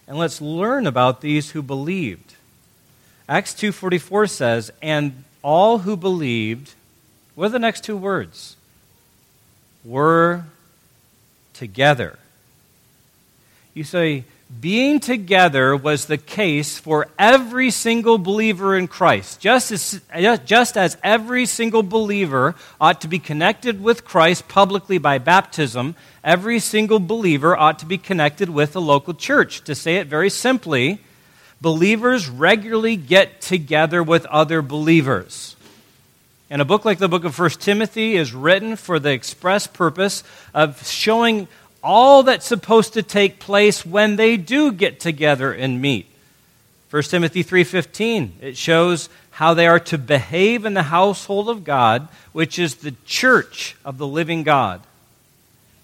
And 0.08 0.20
let's 0.20 0.40
learn 0.42 0.86
about 0.86 1.22
these 1.22 1.50
who 1.50 1.64
believed. 1.64 2.36
Acts 3.28 3.56
2:44 3.56 4.28
says, 4.28 4.72
"And 4.80 5.24
all 5.42 5.80
who 5.80 5.98
believed, 5.98 6.76
what 7.34 7.48
are 7.48 7.50
the 7.50 7.58
next 7.58 7.84
two 7.84 7.98
words? 7.98 8.58
Were 9.84 10.46
together." 11.54 12.20
You 13.74 13.84
say, 13.84 14.24
being 14.62 15.00
together 15.02 15.76
was 15.76 16.06
the 16.06 16.18
case 16.18 16.78
for 16.78 17.08
every 17.20 17.70
single 17.70 18.18
believer 18.18 18.78
in 18.78 18.88
Christ. 18.88 19.42
Just 19.42 19.72
as, 19.72 20.02
just 20.46 20.78
as 20.78 20.98
every 21.04 21.46
single 21.46 21.84
believer 21.84 22.56
ought 22.80 23.02
to 23.02 23.10
be 23.10 23.20
connected 23.20 23.84
with 23.84 24.06
Christ 24.06 24.48
publicly 24.48 24.98
by 24.98 25.18
baptism, 25.18 25.96
every 26.24 26.60
single 26.60 27.00
believer 27.00 27.58
ought 27.58 27.80
to 27.80 27.86
be 27.86 27.98
connected 27.98 28.50
with 28.50 28.76
a 28.76 28.80
local 28.80 29.14
church. 29.14 29.64
To 29.66 29.76
say 29.76 29.98
it 29.98 30.08
very 30.08 30.30
simply, 30.30 31.02
believers 31.60 32.30
regularly 32.30 32.96
get 32.96 33.42
together 33.42 34.02
with 34.02 34.26
other 34.28 34.62
believers. 34.62 35.58
And 36.50 36.62
a 36.62 36.66
book 36.66 36.86
like 36.86 37.00
the 37.00 37.10
book 37.10 37.26
of 37.26 37.38
1 37.38 37.50
Timothy 37.50 38.16
is 38.16 38.34
written 38.34 38.78
for 38.78 39.00
the 39.00 39.12
express 39.12 39.68
purpose 39.68 40.24
of 40.54 40.88
showing 40.88 41.50
all 41.84 42.24
that's 42.24 42.46
supposed 42.46 42.94
to 42.94 43.04
take 43.04 43.40
place 43.40 43.86
when 43.86 44.16
they 44.16 44.38
do 44.38 44.72
get 44.72 45.00
together 45.00 45.52
and 45.54 45.82
meet. 45.82 46.08
1 46.90 47.04
Timothy 47.04 47.44
3:15 47.44 48.34
it 48.42 48.58
shows 48.58 49.10
how 49.32 49.54
they 49.54 49.68
are 49.68 49.80
to 49.80 49.98
behave 49.98 50.66
in 50.66 50.74
the 50.74 50.84
household 50.84 51.50
of 51.50 51.64
God, 51.64 52.08
which 52.32 52.58
is 52.58 52.76
the 52.76 52.96
church 53.06 53.76
of 53.86 53.98
the 53.98 54.08
living 54.08 54.44
God. 54.44 54.82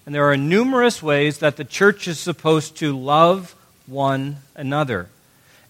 And 0.06 0.14
there 0.14 0.28
are 0.30 0.36
numerous 0.36 1.02
ways 1.02 1.38
that 1.38 1.56
the 1.56 1.64
church 1.64 2.08
is 2.08 2.18
supposed 2.18 2.76
to 2.78 2.98
love 2.98 3.54
one 3.86 4.38
another. 4.54 5.08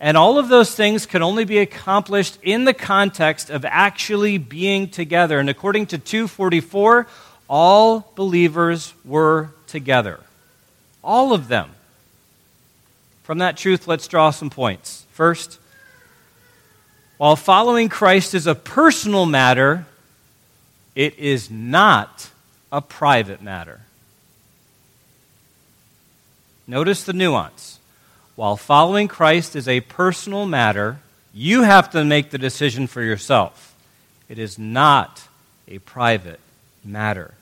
And 0.01 0.17
all 0.17 0.39
of 0.39 0.49
those 0.49 0.75
things 0.75 1.07
can 1.07 1.23
only 1.23 1.45
be 1.45 1.59
accomplished 1.59 2.39
in 2.43 2.65
the 2.65 2.75
context 2.75 3.49
of 3.49 3.65
actually 3.65 4.39
being 4.39 4.89
together. 4.89 5.39
And 5.39 5.49
according 5.49 5.87
to 5.87 5.99
244, 5.99 7.07
all 7.49 8.13
believers 8.15 8.93
were 9.05 9.51
together. 9.75 10.21
All 11.03 11.33
of 11.33 11.49
them. 11.49 11.71
From 13.25 13.39
that 13.39 13.57
truth, 13.57 13.89
let's 13.89 14.07
draw 14.07 14.31
some 14.31 14.49
points. 14.49 15.05
First, 15.11 15.59
while 17.19 17.35
following 17.35 17.89
Christ 17.89 18.35
is 18.35 18.47
a 18.47 18.55
personal 18.55 19.27
matter, 19.27 19.85
it 20.95 21.19
is 21.19 21.51
not 21.51 22.31
a 22.71 22.81
private 22.81 23.43
matter. 23.43 23.81
Notice 26.69 27.03
the 27.03 27.13
nuance. 27.13 27.81
While 28.37 28.57
following 28.57 29.09
Christ 29.09 29.57
is 29.57 29.67
a 29.67 29.81
personal 29.81 30.47
matter, 30.47 31.01
you 31.33 31.63
have 31.63 31.91
to 31.91 32.05
make 32.05 32.31
the 32.31 32.39
decision 32.39 32.87
for 32.87 33.03
yourself. 33.03 33.75
It 34.29 34.39
is 34.39 34.57
not 34.57 35.23
a 35.67 35.79
private 35.79 36.39
matter. 36.85 37.35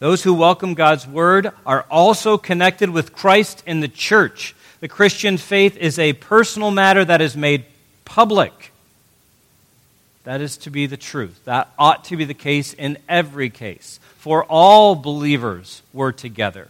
Those 0.00 0.22
who 0.22 0.32
welcome 0.32 0.72
God's 0.72 1.06
word 1.06 1.52
are 1.66 1.84
also 1.90 2.38
connected 2.38 2.88
with 2.88 3.12
Christ 3.12 3.62
in 3.66 3.80
the 3.80 3.88
church. 3.88 4.56
The 4.80 4.88
Christian 4.88 5.36
faith 5.36 5.76
is 5.76 5.98
a 5.98 6.14
personal 6.14 6.70
matter 6.70 7.04
that 7.04 7.20
is 7.20 7.36
made 7.36 7.66
public. 8.06 8.72
That 10.24 10.40
is 10.40 10.56
to 10.58 10.70
be 10.70 10.86
the 10.86 10.96
truth. 10.96 11.44
That 11.44 11.68
ought 11.78 12.04
to 12.04 12.16
be 12.16 12.24
the 12.24 12.32
case 12.32 12.72
in 12.72 12.96
every 13.10 13.50
case. 13.50 14.00
For 14.16 14.44
all 14.44 14.94
believers 14.94 15.82
were 15.92 16.12
together. 16.12 16.68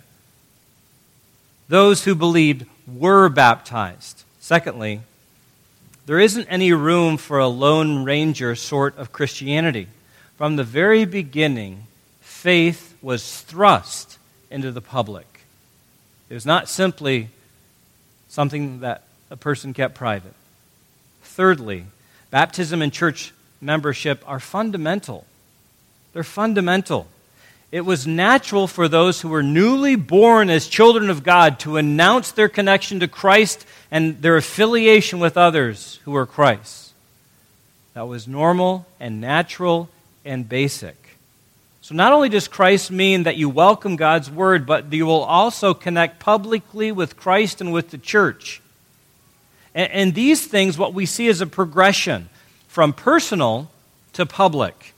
Those 1.69 2.03
who 2.03 2.17
believed 2.17 2.67
were 2.93 3.29
baptized. 3.29 4.25
Secondly, 4.41 5.03
there 6.07 6.19
isn't 6.19 6.49
any 6.49 6.73
room 6.73 7.17
for 7.17 7.39
a 7.39 7.47
Lone 7.47 8.03
Ranger 8.03 8.57
sort 8.57 8.99
of 8.99 9.13
Christianity. 9.13 9.87
From 10.37 10.57
the 10.57 10.65
very 10.65 11.05
beginning, 11.05 11.85
faith 12.21 12.90
was 13.03 13.41
thrust 13.43 14.19
into 14.51 14.73
the 14.73 14.81
public. 14.81 15.27
It 16.29 16.35
was 16.35 16.47
not 16.47 16.69
simply 16.69 17.29
something 18.29 18.81
that 18.81 19.03
a 19.31 19.37
person 19.37 19.75
kept 19.75 19.95
private. 19.95 20.35
Thirdly, 21.23 21.87
baptism 22.31 22.83
and 22.83 22.93
church 22.93 23.33
membership 23.61 24.23
are 24.27 24.41
fundamental. 24.41 25.27
They're 26.13 26.23
fundamental. 26.23 27.07
It 27.73 27.83
was 27.83 28.07
natural 28.07 28.67
for 28.67 28.89
those 28.89 29.21
who 29.21 29.29
were 29.29 29.45
newly 29.45 29.95
born 29.95 30.51
as 30.51 30.67
children 30.67 31.09
of 31.09 31.23
God 31.23 31.61
to 31.61 31.77
announce 31.77 32.33
their 32.33 32.49
connection 32.49 32.99
to 33.01 33.09
Christ 33.09 33.65
and 33.91 34.21
their 34.23 34.37
affiliation 34.37 35.21
with 35.21 35.37
others 35.37 36.01
who 36.05 36.11
were 36.11 36.27
Christ. 36.27 36.93
That 37.95 38.09
was 38.09 38.27
normal 38.27 38.87
and 38.99 39.21
natural 39.21 39.89
and 40.25 40.49
basic. 40.49 41.10
So, 41.91 41.97
not 41.97 42.13
only 42.13 42.29
does 42.29 42.47
Christ 42.47 42.93
mean 42.93 43.25
that 43.25 43.37
you 43.37 43.49
welcome 43.49 43.97
God's 43.97 44.31
word, 44.31 44.65
but 44.65 44.93
you 44.93 45.07
will 45.07 45.25
also 45.25 45.75
connect 45.75 46.21
publicly 46.21 46.93
with 46.93 47.17
Christ 47.17 47.61
and 47.61 47.73
with 47.73 47.91
the 47.91 47.99
church. 47.99 48.63
And, 49.75 49.91
and 49.91 50.15
these 50.15 50.47
things, 50.47 50.79
what 50.79 50.95
we 50.95 51.05
see 51.05 51.27
is 51.27 51.41
a 51.41 51.49
progression 51.49 52.29
from 52.69 52.93
personal 52.93 53.73
to 54.13 54.25
public. 54.25 54.95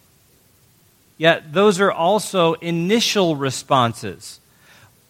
Yet 1.16 1.54
those 1.54 1.80
are 1.80 1.90
also 1.90 2.52
initial 2.54 3.36
responses. 3.36 4.38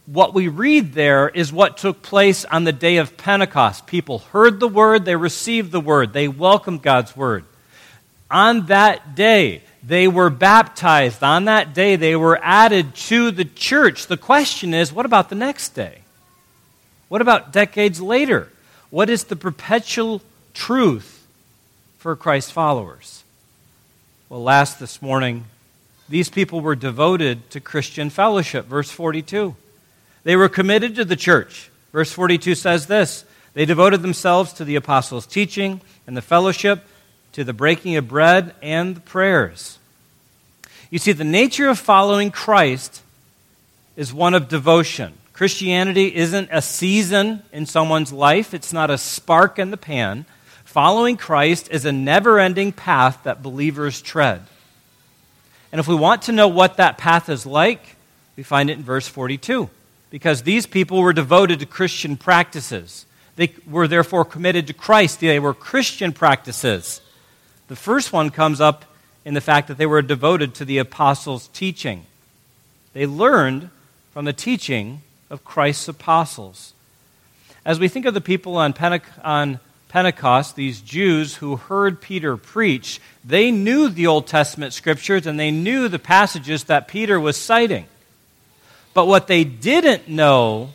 What 0.06 0.34
we 0.34 0.46
read 0.46 0.92
there 0.92 1.28
is 1.30 1.52
what 1.52 1.78
took 1.78 2.00
place 2.00 2.44
on 2.44 2.62
the 2.62 2.72
day 2.72 2.98
of 2.98 3.16
Pentecost. 3.16 3.88
People 3.88 4.20
heard 4.20 4.60
the 4.60 4.68
word, 4.68 5.04
they 5.04 5.16
received 5.16 5.72
the 5.72 5.80
word, 5.80 6.12
they 6.12 6.28
welcomed 6.28 6.82
God's 6.82 7.16
word. 7.16 7.44
On 8.30 8.66
that 8.66 9.16
day, 9.16 9.62
they 9.82 10.06
were 10.06 10.30
baptized. 10.30 11.22
On 11.22 11.46
that 11.46 11.74
day, 11.74 11.96
they 11.96 12.14
were 12.14 12.38
added 12.42 12.94
to 12.94 13.30
the 13.30 13.44
church. 13.44 14.06
The 14.06 14.16
question 14.16 14.74
is 14.74 14.92
what 14.92 15.06
about 15.06 15.28
the 15.28 15.34
next 15.34 15.70
day? 15.70 15.98
What 17.08 17.20
about 17.20 17.52
decades 17.52 18.00
later? 18.00 18.48
What 18.90 19.10
is 19.10 19.24
the 19.24 19.36
perpetual 19.36 20.22
truth 20.54 21.26
for 21.98 22.14
Christ's 22.14 22.50
followers? 22.50 23.24
Well, 24.28 24.42
last 24.42 24.78
this 24.78 25.02
morning, 25.02 25.44
these 26.08 26.30
people 26.30 26.60
were 26.60 26.74
devoted 26.74 27.50
to 27.50 27.60
Christian 27.60 28.10
fellowship. 28.10 28.66
Verse 28.66 28.90
42. 28.90 29.54
They 30.24 30.36
were 30.36 30.48
committed 30.48 30.94
to 30.96 31.04
the 31.04 31.16
church. 31.16 31.70
Verse 31.92 32.12
42 32.12 32.54
says 32.54 32.86
this 32.86 33.24
They 33.54 33.64
devoted 33.64 34.02
themselves 34.02 34.52
to 34.54 34.64
the 34.64 34.76
apostles' 34.76 35.26
teaching 35.26 35.80
and 36.06 36.16
the 36.16 36.22
fellowship, 36.22 36.84
to 37.32 37.44
the 37.44 37.52
breaking 37.52 37.96
of 37.96 38.08
bread 38.08 38.54
and 38.62 38.96
the 38.96 39.00
prayers. 39.00 39.78
You 40.90 40.98
see, 40.98 41.12
the 41.12 41.24
nature 41.24 41.68
of 41.68 41.78
following 41.78 42.30
Christ 42.30 43.02
is 43.96 44.12
one 44.12 44.34
of 44.34 44.48
devotion. 44.48 45.14
Christianity 45.32 46.14
isn't 46.14 46.50
a 46.52 46.60
season 46.60 47.42
in 47.52 47.66
someone's 47.66 48.12
life, 48.12 48.54
it's 48.54 48.72
not 48.72 48.90
a 48.90 48.98
spark 48.98 49.58
in 49.58 49.70
the 49.70 49.76
pan. 49.76 50.26
Following 50.64 51.16
Christ 51.16 51.68
is 51.70 51.84
a 51.84 51.92
never 51.92 52.38
ending 52.38 52.72
path 52.72 53.20
that 53.24 53.42
believers 53.42 54.00
tread. 54.00 54.42
And 55.70 55.78
if 55.78 55.88
we 55.88 55.94
want 55.94 56.22
to 56.22 56.32
know 56.32 56.48
what 56.48 56.76
that 56.76 56.98
path 56.98 57.28
is 57.28 57.44
like, 57.44 57.96
we 58.36 58.42
find 58.42 58.70
it 58.70 58.78
in 58.78 58.82
verse 58.82 59.08
42. 59.08 59.68
Because 60.10 60.42
these 60.42 60.66
people 60.66 61.00
were 61.00 61.12
devoted 61.12 61.60
to 61.60 61.66
Christian 61.66 62.16
practices. 62.16 63.06
They 63.36 63.54
were 63.68 63.88
therefore 63.88 64.24
committed 64.24 64.66
to 64.66 64.74
Christ. 64.74 65.20
They 65.20 65.38
were 65.38 65.54
Christian 65.54 66.12
practices. 66.12 67.00
The 67.72 67.76
first 67.76 68.12
one 68.12 68.28
comes 68.28 68.60
up 68.60 68.84
in 69.24 69.32
the 69.32 69.40
fact 69.40 69.68
that 69.68 69.78
they 69.78 69.86
were 69.86 70.02
devoted 70.02 70.54
to 70.56 70.66
the 70.66 70.76
apostles' 70.76 71.48
teaching. 71.54 72.04
They 72.92 73.06
learned 73.06 73.70
from 74.12 74.26
the 74.26 74.34
teaching 74.34 75.00
of 75.30 75.42
Christ's 75.42 75.88
apostles. 75.88 76.74
As 77.64 77.80
we 77.80 77.88
think 77.88 78.04
of 78.04 78.12
the 78.12 78.20
people 78.20 78.58
on, 78.58 78.74
on 79.24 79.58
Pentecost, 79.88 80.54
these 80.54 80.82
Jews 80.82 81.36
who 81.36 81.56
heard 81.56 82.02
Peter 82.02 82.36
preach, 82.36 83.00
they 83.24 83.50
knew 83.50 83.88
the 83.88 84.06
Old 84.06 84.26
Testament 84.26 84.74
scriptures 84.74 85.26
and 85.26 85.40
they 85.40 85.50
knew 85.50 85.88
the 85.88 85.98
passages 85.98 86.64
that 86.64 86.88
Peter 86.88 87.18
was 87.18 87.38
citing. 87.38 87.86
But 88.92 89.06
what 89.06 89.28
they 89.28 89.44
didn't 89.44 90.08
know 90.08 90.74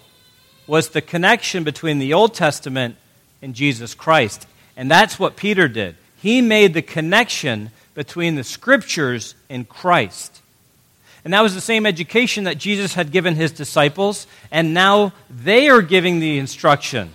was 0.65 0.89
the 0.89 1.01
connection 1.03 1.63
between 1.63 1.99
the 1.99 2.15
Old 2.15 2.33
Testament 2.33 2.95
and 3.43 3.53
Jesus 3.53 3.93
Christ. 3.93 4.47
And 4.75 4.89
that's 4.89 5.19
what 5.19 5.35
Peter 5.35 5.67
did. 5.67 5.95
He 6.17 6.41
made 6.41 6.73
the 6.73 6.81
connection 6.81 7.71
between 7.93 8.35
the 8.35 8.43
scriptures 8.43 9.35
and 9.49 9.67
Christ. 9.67 10.41
And 11.23 11.33
that 11.33 11.41
was 11.41 11.55
the 11.55 11.61
same 11.61 11.85
education 11.85 12.45
that 12.45 12.57
Jesus 12.57 12.93
had 12.93 13.11
given 13.11 13.35
his 13.35 13.51
disciples, 13.51 14.27
and 14.51 14.73
now 14.73 15.13
they 15.29 15.67
are 15.67 15.81
giving 15.81 16.19
the 16.19 16.37
instruction 16.37 17.11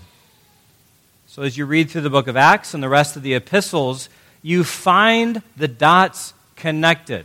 so, 1.33 1.41
as 1.41 1.57
you 1.57 1.65
read 1.65 1.89
through 1.89 2.03
the 2.03 2.11
book 2.11 2.27
of 2.27 2.37
Acts 2.37 2.75
and 2.75 2.83
the 2.83 2.91
rest 2.91 3.17
of 3.17 3.23
the 3.23 3.33
epistles, 3.33 4.11
you 4.43 4.65
find 4.65 5.41
the 5.57 5.67
dots 5.67 6.35
connected. 6.57 7.25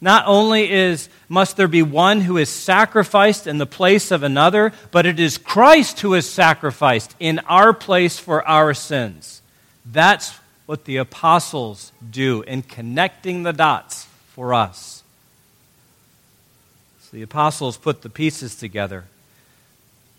Not 0.00 0.24
only 0.26 0.68
is 0.68 1.08
must 1.28 1.56
there 1.56 1.68
be 1.68 1.82
one 1.82 2.22
who 2.22 2.36
is 2.36 2.48
sacrificed 2.48 3.46
in 3.46 3.58
the 3.58 3.64
place 3.64 4.10
of 4.10 4.24
another, 4.24 4.72
but 4.90 5.06
it 5.06 5.20
is 5.20 5.38
Christ 5.38 6.00
who 6.00 6.14
is 6.14 6.28
sacrificed 6.28 7.14
in 7.20 7.38
our 7.46 7.72
place 7.72 8.18
for 8.18 8.44
our 8.44 8.74
sins. 8.74 9.40
That's 9.86 10.36
what 10.72 10.86
the 10.86 10.96
apostles 10.96 11.92
do 12.10 12.40
in 12.44 12.62
connecting 12.62 13.42
the 13.42 13.52
dots 13.52 14.06
for 14.28 14.54
us. 14.54 15.02
So 17.02 17.14
the 17.14 17.20
apostles 17.20 17.76
put 17.76 18.00
the 18.00 18.08
pieces 18.08 18.56
together. 18.56 19.04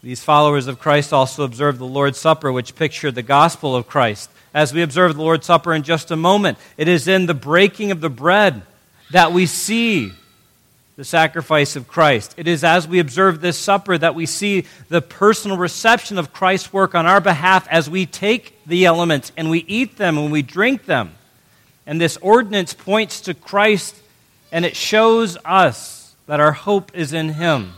These 0.03 0.23
followers 0.23 0.67
of 0.67 0.77
Christ 0.77 1.11
also 1.11 1.43
observed 1.43 1.79
the 1.79 1.85
Lord's 1.85 2.19
Supper, 2.19 2.51
which 2.51 2.75
pictured 2.75 3.15
the 3.15 3.23
gospel 3.23 3.75
of 3.75 3.87
Christ. 3.87 4.29
As 4.53 4.71
we 4.71 4.83
observe 4.83 5.15
the 5.15 5.23
Lord's 5.23 5.47
Supper 5.47 5.73
in 5.73 5.81
just 5.81 6.11
a 6.11 6.15
moment, 6.15 6.59
it 6.77 6.87
is 6.87 7.07
in 7.07 7.25
the 7.25 7.33
breaking 7.33 7.89
of 7.89 7.99
the 7.99 8.07
bread 8.11 8.61
that 9.09 9.31
we 9.31 9.47
see 9.47 10.11
the 10.95 11.03
sacrifice 11.03 11.75
of 11.75 11.87
Christ. 11.87 12.35
It 12.37 12.47
is 12.47 12.63
as 12.63 12.87
we 12.87 12.99
observe 12.99 13.41
this 13.41 13.57
supper 13.57 13.97
that 13.97 14.15
we 14.15 14.25
see 14.25 14.65
the 14.89 15.01
personal 15.01 15.57
reception 15.57 16.19
of 16.19 16.33
Christ's 16.33 16.71
work 16.71 16.93
on 16.93 17.07
our 17.07 17.19
behalf 17.19 17.67
as 17.69 17.89
we 17.89 18.05
take 18.05 18.63
the 18.65 18.85
elements 18.85 19.31
and 19.35 19.49
we 19.49 19.59
eat 19.67 19.97
them 19.97 20.17
and 20.17 20.31
we 20.31 20.41
drink 20.43 20.85
them. 20.85 21.15
And 21.87 21.99
this 21.99 22.17
ordinance 22.17 22.73
points 22.73 23.21
to 23.21 23.33
Christ 23.33 23.95
and 24.51 24.65
it 24.65 24.75
shows 24.75 25.35
us 25.43 26.15
that 26.27 26.39
our 26.39 26.51
hope 26.51 26.95
is 26.95 27.11
in 27.11 27.29
Him. 27.29 27.73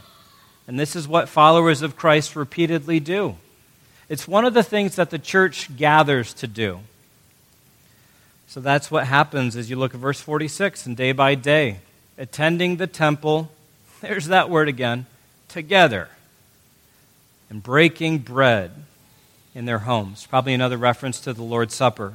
And 0.67 0.78
this 0.78 0.95
is 0.95 1.08
what 1.08 1.30
followers 1.30 1.82
of 1.82 1.95
Christ 1.95 2.36
repeatedly 2.36 2.99
do. 2.99 3.38
It's 4.10 4.28
one 4.28 4.45
of 4.45 4.54
the 4.54 4.62
things 4.62 4.97
that 4.97 5.10
the 5.10 5.17
church 5.17 5.75
gathers 5.78 6.34
to 6.36 6.47
do. 6.47 6.82
So 8.47 8.60
that's 8.60 8.91
what 8.91 9.08
happens 9.08 9.56
as 9.56 9.69
you 9.69 9.78
look 9.78 9.93
at 9.93 9.99
verse 9.99 10.19
46 10.19 10.86
and 10.86 10.97
day 10.97 11.12
by 11.12 11.36
day, 11.36 11.80
attending 12.17 12.78
the 12.78 12.88
temple, 12.88 13.51
there's 14.01 14.28
that 14.28 14.49
word 14.49 14.67
again, 14.67 15.06
together, 15.47 16.10
and 17.49 17.62
breaking 17.62 18.19
bread 18.19 18.71
in 19.54 19.65
their 19.65 19.80
homes. 19.80 20.28
Probably 20.28 20.54
another 20.54 20.78
reference 20.78 21.19
to 21.21 21.34
the 21.34 21.43
Lord's 21.43 21.73
Supper. 21.73 22.13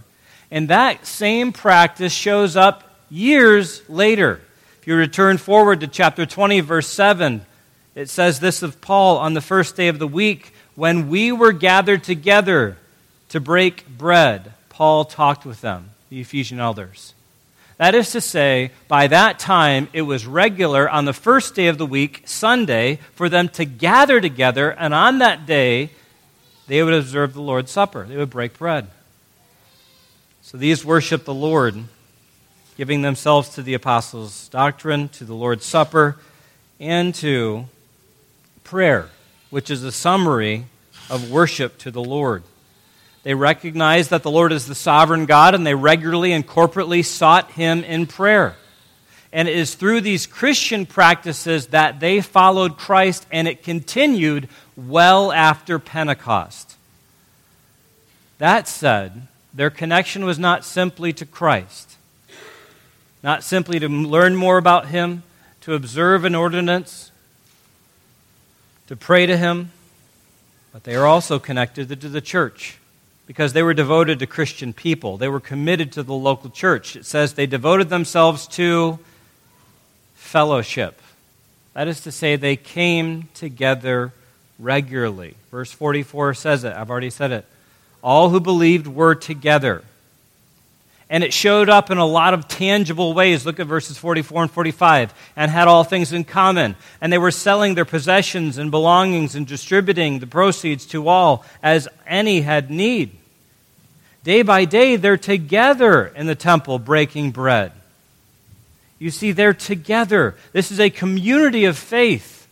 And 0.50 0.68
that 0.68 1.06
same 1.06 1.52
practice 1.52 2.12
shows 2.12 2.56
up 2.56 2.84
years 3.08 3.88
later. 3.88 4.40
If 4.80 4.86
you 4.86 4.96
return 4.96 5.38
forward 5.38 5.80
to 5.80 5.86
chapter 5.86 6.26
20, 6.26 6.60
verse 6.60 6.88
7, 6.88 7.42
it 7.94 8.08
says 8.08 8.40
this 8.40 8.62
of 8.62 8.80
Paul 8.80 9.18
on 9.18 9.34
the 9.34 9.40
first 9.40 9.76
day 9.76 9.88
of 9.88 9.98
the 9.98 10.06
week 10.06 10.52
when 10.74 11.08
we 11.08 11.32
were 11.32 11.52
gathered 11.52 12.02
together 12.02 12.76
to 13.28 13.40
break 13.40 13.86
bread, 13.86 14.52
Paul 14.68 15.04
talked 15.04 15.44
with 15.44 15.60
them, 15.60 15.90
the 16.08 16.20
Ephesian 16.20 16.58
elders. 16.58 17.14
That 17.81 17.95
is 17.95 18.11
to 18.11 18.21
say, 18.21 18.73
by 18.88 19.07
that 19.07 19.38
time, 19.38 19.88
it 19.95 20.03
was 20.03 20.27
regular 20.27 20.87
on 20.87 21.07
the 21.07 21.14
first 21.14 21.55
day 21.55 21.69
of 21.69 21.79
the 21.79 21.87
week, 21.87 22.25
Sunday, 22.27 22.99
for 23.14 23.31
them 23.31 23.49
to 23.49 23.64
gather 23.64 24.21
together, 24.21 24.69
and 24.69 24.93
on 24.93 25.21
that 25.21 25.47
day, 25.47 25.88
they 26.66 26.83
would 26.83 26.93
observe 26.93 27.33
the 27.33 27.40
Lord's 27.40 27.71
Supper. 27.71 28.05
They 28.05 28.19
would 28.19 28.29
break 28.29 28.59
bread. 28.59 28.88
So 30.43 30.59
these 30.59 30.85
worship 30.85 31.25
the 31.25 31.33
Lord, 31.33 31.75
giving 32.77 33.01
themselves 33.01 33.49
to 33.55 33.62
the 33.62 33.73
apostles' 33.73 34.51
doctrine, 34.51 35.09
to 35.09 35.25
the 35.25 35.33
Lord's 35.35 35.64
Supper, 35.64 36.19
and 36.79 37.14
to 37.14 37.64
prayer, 38.62 39.09
which 39.49 39.71
is 39.71 39.83
a 39.85 39.90
summary 39.90 40.66
of 41.09 41.31
worship 41.31 41.79
to 41.79 41.90
the 41.90 42.05
Lord. 42.05 42.43
They 43.22 43.35
recognized 43.35 44.11
that 44.11 44.22
the 44.22 44.30
Lord 44.30 44.52
is 44.52 44.66
the 44.66 44.74
sovereign 44.74 45.26
God, 45.26 45.54
and 45.54 45.66
they 45.66 45.74
regularly 45.74 46.33
and 46.33 46.46
corporately 46.46 47.04
sought 47.04 47.50
Him 47.52 47.85
in 47.85 48.06
prayer. 48.06 48.56
And 49.33 49.46
it 49.46 49.56
is 49.56 49.74
through 49.74 50.00
these 50.00 50.26
Christian 50.26 50.87
practices 50.87 51.68
that 51.68 52.00
they 52.00 52.20
followed 52.20 52.78
Christ, 52.78 53.26
and 53.30 53.46
it 53.46 53.62
continued 53.62 54.48
well 54.76 55.33
after 55.33 55.78
Pentecost. 55.78 56.76
That 58.38 58.66
said, 58.66 59.28
their 59.52 59.70
connection 59.70 60.24
was 60.24 60.38
not 60.38 60.64
simply 60.64 61.12
to 61.12 61.26
Christ, 61.26 61.96
not 63.22 63.44
simply 63.44 63.78
to 63.80 63.88
learn 63.88 64.35
more 64.35 64.56
about 64.56 64.88
Him, 64.88 65.24
to 65.61 65.74
observe 65.74 66.24
an 66.24 66.35
ordinance, 66.35 67.11
to 68.87 68.96
pray 68.96 69.26
to 69.26 69.37
Him, 69.37 69.72
but 70.72 70.85
they 70.85 70.96
are 70.96 71.06
also 71.06 71.38
connected 71.38 71.88
to 72.00 72.09
the 72.09 72.22
church 72.22 72.80
because 73.31 73.53
they 73.53 73.62
were 73.62 73.75
devoted 73.75 74.19
to 74.19 74.27
Christian 74.27 74.73
people. 74.73 75.16
They 75.16 75.29
were 75.29 75.38
committed 75.38 75.93
to 75.93 76.03
the 76.03 76.12
local 76.12 76.51
church. 76.51 76.97
It 76.97 77.07
says 77.07 77.35
they 77.35 77.47
devoted 77.47 77.88
themselves 77.88 78.49
to 78.49 78.99
fellowship. 80.16 81.01
That 81.75 81.87
is 81.87 82.01
to 82.01 82.11
say, 82.11 82.35
they 82.35 82.57
came 82.57 83.29
together 83.35 84.12
regularly. 84.59 85.37
Verse 85.53 85.71
44 85.71 86.35
says 86.35 86.64
it. 86.64 86.73
I've 86.73 86.90
already 86.90 87.09
said 87.09 87.31
it. 87.31 87.47
All 88.03 88.31
who 88.31 88.40
believed 88.40 88.88
were 88.88 89.14
together. 89.14 89.85
And 91.09 91.23
it 91.23 91.33
showed 91.33 91.69
up 91.69 91.88
in 91.93 91.99
a 91.99 92.07
lot 92.07 92.35
of 92.35 92.49
tangible 92.49 93.14
ways. 93.14 93.47
Look 93.47 93.61
at 93.61 93.69
verses 93.69 93.97
44 93.97 94.43
and 94.43 94.51
45. 94.51 95.14
And 95.37 95.53
had 95.53 95.69
all 95.69 95.85
things 95.85 96.12
in 96.12 96.25
common. 96.25 96.75
And 97.01 97.12
they 97.12 97.19
were 97.19 97.31
selling 97.31 97.77
their 97.77 97.85
possessions 97.85 98.59
and 98.59 98.73
belongings 98.73 99.37
and 99.37 99.47
distributing 99.47 100.19
the 100.19 100.27
proceeds 100.27 100.85
to 100.87 101.07
all 101.07 101.45
as 101.62 101.87
any 102.09 102.40
had 102.40 102.73
need. 102.73 103.19
Day 104.22 104.42
by 104.42 104.64
day, 104.66 104.96
they're 104.96 105.16
together 105.16 106.06
in 106.06 106.26
the 106.26 106.35
temple 106.35 106.78
breaking 106.78 107.30
bread. 107.30 107.72
You 108.98 109.11
see, 109.11 109.33
they're 109.33 109.54
together. 109.54 110.35
This 110.52 110.70
is 110.70 110.78
a 110.78 110.90
community 110.90 111.64
of 111.64 111.78
faith. 111.78 112.46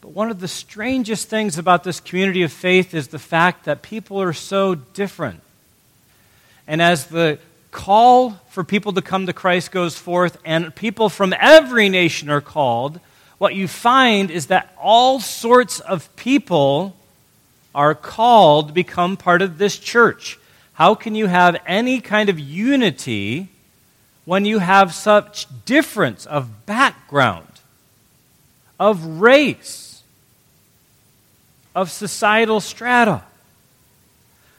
But 0.00 0.12
one 0.12 0.30
of 0.30 0.40
the 0.40 0.48
strangest 0.48 1.28
things 1.28 1.58
about 1.58 1.82
this 1.84 1.98
community 1.98 2.42
of 2.42 2.52
faith 2.52 2.94
is 2.94 3.08
the 3.08 3.18
fact 3.18 3.64
that 3.64 3.82
people 3.82 4.22
are 4.22 4.32
so 4.32 4.76
different. 4.76 5.40
And 6.66 6.80
as 6.80 7.06
the 7.06 7.38
call 7.72 8.30
for 8.50 8.62
people 8.62 8.92
to 8.92 9.02
come 9.02 9.26
to 9.26 9.32
Christ 9.32 9.72
goes 9.72 9.96
forth, 9.96 10.38
and 10.44 10.72
people 10.74 11.08
from 11.08 11.34
every 11.38 11.88
nation 11.88 12.30
are 12.30 12.40
called, 12.40 13.00
what 13.38 13.56
you 13.56 13.66
find 13.66 14.30
is 14.30 14.46
that 14.46 14.72
all 14.80 15.18
sorts 15.18 15.80
of 15.80 16.14
people 16.14 16.94
are 17.74 17.94
called 17.94 18.68
to 18.68 18.74
become 18.74 19.16
part 19.16 19.42
of 19.42 19.58
this 19.58 19.78
church. 19.78 20.38
How 20.74 20.94
can 20.94 21.14
you 21.14 21.26
have 21.26 21.60
any 21.66 22.00
kind 22.00 22.28
of 22.28 22.38
unity 22.38 23.48
when 24.24 24.44
you 24.44 24.58
have 24.58 24.94
such 24.94 25.46
difference 25.64 26.26
of 26.26 26.66
background, 26.66 27.46
of 28.78 29.04
race? 29.04 29.92
of 31.74 31.90
societal 31.90 32.60
strata. 32.60 33.22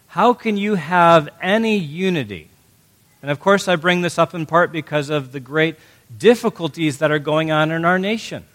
How 0.07 0.33
can 0.33 0.57
you 0.57 0.75
have 0.75 1.29
any 1.41 1.77
unity? 1.77 2.49
And 3.21 3.31
of 3.31 3.39
course, 3.39 3.67
I 3.67 3.75
bring 3.75 4.01
this 4.01 4.17
up 4.17 4.33
in 4.33 4.45
part 4.45 4.71
because 4.71 5.09
of 5.09 5.31
the 5.31 5.39
great 5.39 5.75
difficulties 6.15 6.97
that 6.99 7.11
are 7.11 7.19
going 7.19 7.51
on 7.51 7.71
in 7.71 7.85
our 7.85 7.97
nation. 7.97 8.45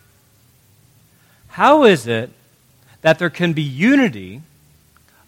How 1.49 1.85
is 1.85 2.07
it 2.07 2.31
that 3.01 3.19
there 3.19 3.31
can 3.31 3.53
be 3.53 3.63
unity 3.63 4.43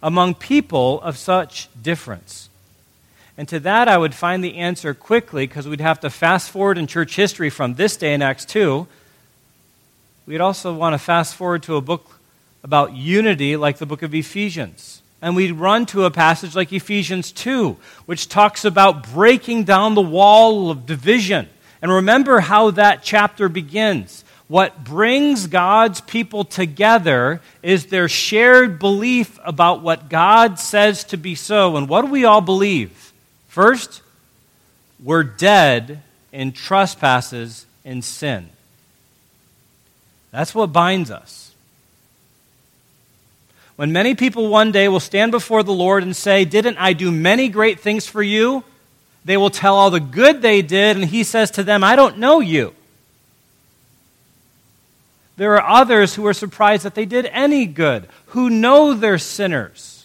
among 0.03 0.35
people 0.35 1.01
of 1.03 1.17
such 1.17 1.69
difference? 1.81 2.49
And 3.37 3.49
to 3.49 3.61
that, 3.61 3.89
I 3.89 3.97
would 3.97 4.15
find 4.15 4.45
the 4.45 4.57
answer 4.57 4.93
quickly 4.93 5.47
because 5.47 5.67
we'd 5.67 5.81
have 5.81 6.01
to 6.01 6.11
fast 6.11 6.51
forward 6.51 6.77
in 6.77 6.87
church 6.87 7.17
history 7.17 7.49
from 7.49 7.75
this 7.75 7.97
day 7.97 8.13
in 8.13 8.21
Acts 8.21 8.45
2. 8.45 8.87
We'd 10.27 10.41
also 10.41 10.75
want 10.75 10.93
to 10.95 10.99
fast 10.99 11.35
forward 11.35 11.63
to 11.63 11.77
a 11.77 11.81
book 11.81 12.21
about 12.63 12.95
unity 12.95 13.57
like 13.57 13.79
the 13.79 13.87
book 13.87 14.03
of 14.03 14.15
Ephesians. 14.15 15.03
And 15.23 15.37
we'd 15.37 15.53
run 15.53 15.87
to 15.87 16.05
a 16.05 16.11
passage 16.11 16.55
like 16.55 16.73
Ephesians 16.73 17.33
2, 17.33 17.77
which 18.07 18.29
talks 18.29 18.65
about 18.65 19.11
breaking 19.13 19.65
down 19.65 19.95
the 19.95 20.03
wall 20.03 20.71
of 20.71 20.87
division. 20.87 21.49
And 21.83 21.91
remember 21.91 22.41
how 22.41 22.71
that 22.73 23.03
chapter 23.03 23.49
begins. 23.49 24.25
What 24.51 24.83
brings 24.83 25.47
God's 25.47 26.01
people 26.01 26.43
together 26.43 27.41
is 27.63 27.87
their 27.87 28.09
shared 28.09 28.81
belief 28.81 29.39
about 29.45 29.81
what 29.81 30.09
God 30.09 30.59
says 30.59 31.05
to 31.05 31.17
be 31.17 31.37
so. 31.37 31.77
And 31.77 31.89
what 31.89 32.03
do 32.05 32.09
we 32.11 32.25
all 32.25 32.41
believe? 32.41 33.13
First, 33.47 34.03
we're 35.01 35.23
dead 35.23 36.03
in 36.33 36.51
trespasses 36.51 37.65
and 37.85 38.05
sin. 38.05 38.49
That's 40.33 40.53
what 40.53 40.73
binds 40.73 41.13
us 41.13 41.51
when 43.77 43.93
many 43.93 44.17
people 44.17 44.49
one 44.49 44.73
day 44.73 44.89
will 44.89 44.99
stand 44.99 45.31
before 45.31 45.63
the 45.63 45.73
Lord 45.73 46.03
and 46.03 46.17
say, 46.17 46.45
Didn't 46.45 46.77
I 46.77 46.93
do 46.93 47.13
many 47.13 47.49
great 47.49 47.79
things 47.79 48.05
for 48.05 48.21
you? 48.21 48.65
They 49.25 49.37
will 49.37 49.51
tell 49.51 49.77
all 49.77 49.93
the 49.93 50.01
good 50.01 50.43
they 50.43 50.61
did, 50.61 50.97
and 50.97 51.07
he 51.07 51.23
says 51.23 51.53
to 51.53 51.63
them, 51.63 51.85
I 51.85 51.95
don't 51.95 52.19
know 52.19 52.41
you. 52.41 52.75
There 55.40 55.55
are 55.55 55.81
others 55.81 56.16
who 56.16 56.26
are 56.26 56.35
surprised 56.35 56.83
that 56.83 56.94
they 56.94 57.07
did 57.07 57.24
any 57.33 57.64
good, 57.64 58.07
who 58.26 58.50
know 58.50 58.92
they're 58.92 59.16
sinners. 59.16 60.05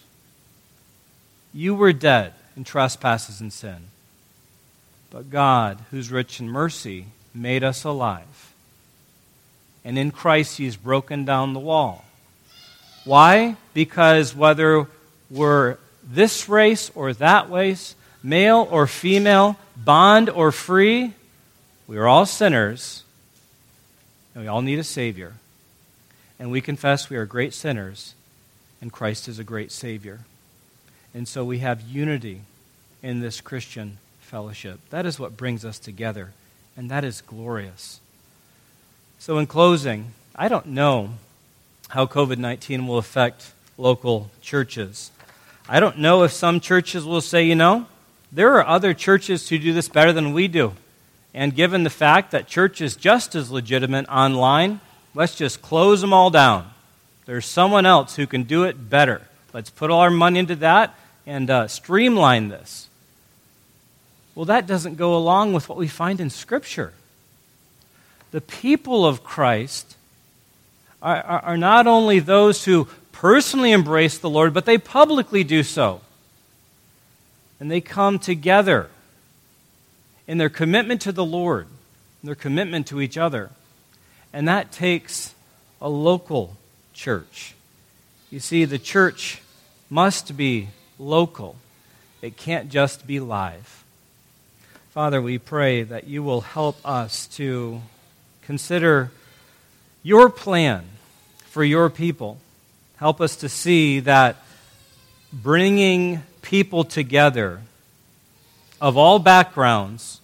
You 1.53 1.75
were 1.75 1.91
dead 1.91 2.31
in 2.55 2.63
trespasses 2.63 3.41
and 3.41 3.51
sin. 3.51 3.87
But 5.11 5.29
God, 5.29 5.79
who's 5.91 6.09
rich 6.09 6.39
in 6.39 6.47
mercy, 6.47 7.07
made 7.33 7.65
us 7.65 7.83
alive. 7.83 8.53
And 9.83 9.99
in 9.99 10.11
Christ, 10.11 10.57
He's 10.57 10.77
broken 10.77 11.25
down 11.25 11.51
the 11.51 11.59
wall 11.59 12.05
why? 13.03 13.57
Because 13.73 14.33
whether 14.33 14.87
we're 15.29 15.75
this 16.01 16.47
race 16.47 16.91
or 16.95 17.11
that 17.11 17.51
race, 17.51 17.93
male 18.23 18.69
or 18.71 18.87
female, 18.87 19.57
bond 19.75 20.29
or 20.29 20.53
free, 20.53 21.11
we 21.87 21.97
are 21.97 22.07
all 22.07 22.25
sinners, 22.25 23.03
and 24.35 24.43
we 24.43 24.47
all 24.49 24.61
need 24.61 24.77
a 24.77 24.83
Savior. 24.83 25.33
And 26.37 26.51
we 26.51 26.61
confess 26.61 27.09
we 27.09 27.15
are 27.15 27.25
great 27.25 27.53
sinners, 27.53 28.13
and 28.81 28.91
Christ 28.91 29.27
is 29.29 29.39
a 29.39 29.43
great 29.43 29.71
Savior. 29.71 30.19
And 31.13 31.27
so 31.27 31.45
we 31.45 31.59
have 31.59 31.81
unity 31.81 32.41
in 33.01 33.21
this 33.21 33.39
Christian 33.39 33.97
fellowship. 34.19 34.81
That 34.89 35.05
is 35.05 35.17
what 35.17 35.37
brings 35.37 35.63
us 35.63 35.79
together, 35.79 36.33
and 36.75 36.91
that 36.91 37.05
is 37.05 37.21
glorious. 37.21 38.01
So, 39.17 39.37
in 39.37 39.47
closing, 39.47 40.13
I 40.35 40.49
don't 40.49 40.67
know 40.67 41.11
how 41.87 42.05
COVID 42.05 42.37
19 42.37 42.85
will 42.85 42.97
affect 42.97 43.53
local 43.77 44.29
churches. 44.41 45.11
I 45.69 45.79
don't 45.79 45.99
know 45.99 46.23
if 46.23 46.31
some 46.31 46.59
churches 46.59 47.05
will 47.05 47.21
say, 47.21 47.45
you 47.45 47.55
know, 47.55 47.87
there 48.31 48.53
are 48.55 48.67
other 48.67 48.93
churches 48.93 49.47
who 49.47 49.57
do 49.57 49.71
this 49.71 49.87
better 49.87 50.11
than 50.11 50.33
we 50.33 50.49
do. 50.49 50.73
And 51.35 51.53
given 51.53 51.83
the 51.83 51.89
fact 51.89 52.31
that 52.31 52.47
church 52.47 52.79
is 52.79 52.95
just 52.95 53.35
as 53.35 53.51
legitimate 53.51 54.07
online, 54.07 54.79
let's 55.13 55.35
just 55.35 55.61
close 55.61 55.99
them 55.99 56.13
all 56.13 56.29
down. 56.29 56.71
There's 57.25 57.45
someone 57.45 57.85
else 57.85 58.15
who 58.15 58.25
can 58.25 58.43
do 58.43 58.63
it 58.63 58.89
better. 58.89 59.21
Let's 59.51 59.69
put 59.69 59.91
all 59.91 59.99
our 59.99 60.09
money 60.09 60.39
into 60.39 60.55
that 60.55 60.95
and 61.25 61.49
uh, 61.49 61.67
streamline 61.67 62.47
this. 62.47 62.87
Well, 64.33 64.45
that 64.45 64.65
doesn't 64.65 64.95
go 64.95 65.13
along 65.13 65.51
with 65.51 65.67
what 65.67 65.77
we 65.77 65.89
find 65.89 66.21
in 66.21 66.29
Scripture. 66.29 66.93
The 68.31 68.39
people 68.39 69.05
of 69.05 69.21
Christ 69.21 69.97
are, 71.01 71.17
are, 71.17 71.39
are 71.41 71.57
not 71.57 71.85
only 71.85 72.19
those 72.19 72.63
who 72.63 72.87
personally 73.11 73.73
embrace 73.73 74.17
the 74.17 74.29
Lord, 74.29 74.53
but 74.53 74.63
they 74.63 74.77
publicly 74.77 75.43
do 75.43 75.63
so. 75.63 75.99
And 77.59 77.69
they 77.69 77.81
come 77.81 78.19
together 78.19 78.89
in 80.27 80.37
their 80.37 80.49
commitment 80.49 81.01
to 81.01 81.11
the 81.11 81.25
Lord, 81.25 81.67
their 82.23 82.35
commitment 82.35 82.87
to 82.87 83.01
each 83.01 83.17
other. 83.17 83.51
And 84.33 84.47
that 84.47 84.71
takes 84.71 85.33
a 85.81 85.89
local 85.89 86.57
church. 86.93 87.53
You 88.31 88.39
see, 88.39 88.65
the 88.65 88.79
church 88.79 89.41
must 89.89 90.35
be 90.35 90.69
local, 90.97 91.55
it 92.21 92.37
can't 92.37 92.69
just 92.69 93.05
be 93.05 93.19
live. 93.19 93.83
Father, 94.91 95.21
we 95.21 95.37
pray 95.37 95.83
that 95.83 96.07
you 96.07 96.23
will 96.23 96.41
help 96.41 96.77
us 96.85 97.27
to 97.27 97.81
consider 98.43 99.11
your 100.03 100.29
plan 100.29 100.85
for 101.47 101.63
your 101.63 101.89
people. 101.89 102.37
Help 102.97 103.19
us 103.19 103.35
to 103.37 103.49
see 103.49 103.99
that 103.99 104.37
bringing 105.33 106.23
people 106.41 106.85
together 106.85 107.61
of 108.81 108.97
all 108.97 109.19
backgrounds 109.19 110.21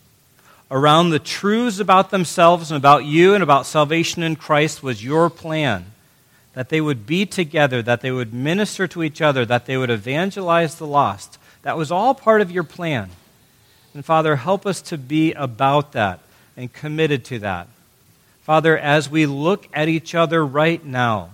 around 0.70 1.10
the 1.10 1.20
truths 1.20 1.80
about 1.80 2.12
themselves 2.12 2.72
and 2.72 2.78
about 2.78 3.04
you 3.06 3.34
and 3.34 3.44
about 3.44 3.66
salvation 3.66 4.24
in 4.24 4.36
Christ 4.36 4.82
was 4.82 5.04
your 5.04 5.30
plan. 5.30 5.86
That 6.54 6.70
they 6.70 6.82
would 6.82 7.06
be 7.06 7.26
together, 7.26 7.82
that 7.82 8.02
they 8.02 8.12
would 8.12 8.34
minister 8.34 8.88
to 8.88 9.04
each 9.04 9.22
other, 9.22 9.46
that 9.46 9.66
they 9.66 9.78
would 9.78 9.90
evangelize 9.90 10.76
the 10.76 10.88
lost. 10.88 11.38
That 11.64 11.78
was 11.78 11.92
all 11.92 12.14
part 12.14 12.42
of 12.42 12.52
your 12.52 12.64
plan. 12.64 13.10
And 13.94 14.04
Father, 14.04 14.38
help 14.38 14.66
us 14.66 14.82
to 14.84 14.98
be 14.98 15.34
about 15.34 15.92
that 15.92 16.20
and 16.56 16.72
committed 16.72 17.26
to 17.26 17.40
that. 17.40 17.68
Father, 18.42 18.78
as 18.78 19.10
we 19.10 19.26
look 19.26 19.68
at 19.74 19.88
each 19.88 20.16
other 20.16 20.46
right 20.46 20.84
now, 20.84 21.30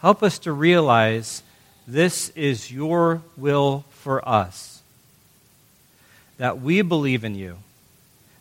help 0.00 0.22
us 0.22 0.38
to 0.40 0.52
realize 0.52 1.42
this 1.86 2.30
is 2.30 2.72
your 2.72 3.22
will 3.36 3.84
for 3.90 4.26
us. 4.28 4.77
That 6.38 6.60
we 6.60 6.82
believe 6.82 7.24
in 7.24 7.34
you, 7.34 7.58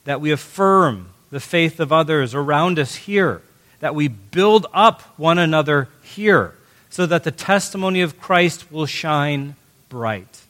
that 0.06 0.22
we 0.22 0.32
affirm 0.32 1.10
the 1.30 1.40
faith 1.40 1.80
of 1.80 1.92
others 1.92 2.34
around 2.34 2.80
us 2.80 2.96
here, 2.96 3.42
that 3.80 3.96
we 3.96 4.08
build 4.08 4.66
up 4.74 5.02
one 5.18 5.38
another 5.38 5.90
here, 6.02 6.54
so 6.90 7.06
that 7.06 7.24
the 7.24 7.32
testimony 7.32 8.02
of 8.02 8.20
Christ 8.20 8.72
will 8.72 8.86
shine 8.86 9.56
bright. 9.90 10.42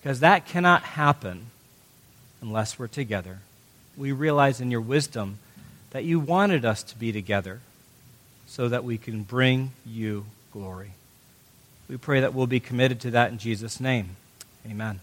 Because 0.00 0.20
that 0.20 0.46
cannot 0.46 0.82
happen 0.82 1.46
unless 2.40 2.78
we're 2.78 2.86
together. 2.86 3.38
We 3.96 4.12
realize 4.12 4.60
in 4.60 4.70
your 4.70 4.80
wisdom 4.80 5.38
that 5.90 6.04
you 6.04 6.20
wanted 6.20 6.64
us 6.64 6.82
to 6.84 6.98
be 6.98 7.12
together 7.12 7.60
so 8.46 8.68
that 8.68 8.84
we 8.84 8.98
can 8.98 9.22
bring 9.22 9.72
you 9.84 10.26
glory. 10.52 10.92
We 11.88 11.96
pray 11.96 12.20
that 12.20 12.34
we'll 12.34 12.46
be 12.46 12.60
committed 12.60 13.00
to 13.00 13.10
that 13.12 13.30
in 13.30 13.38
Jesus' 13.38 13.80
name. 13.80 14.16
Amen. 14.68 15.00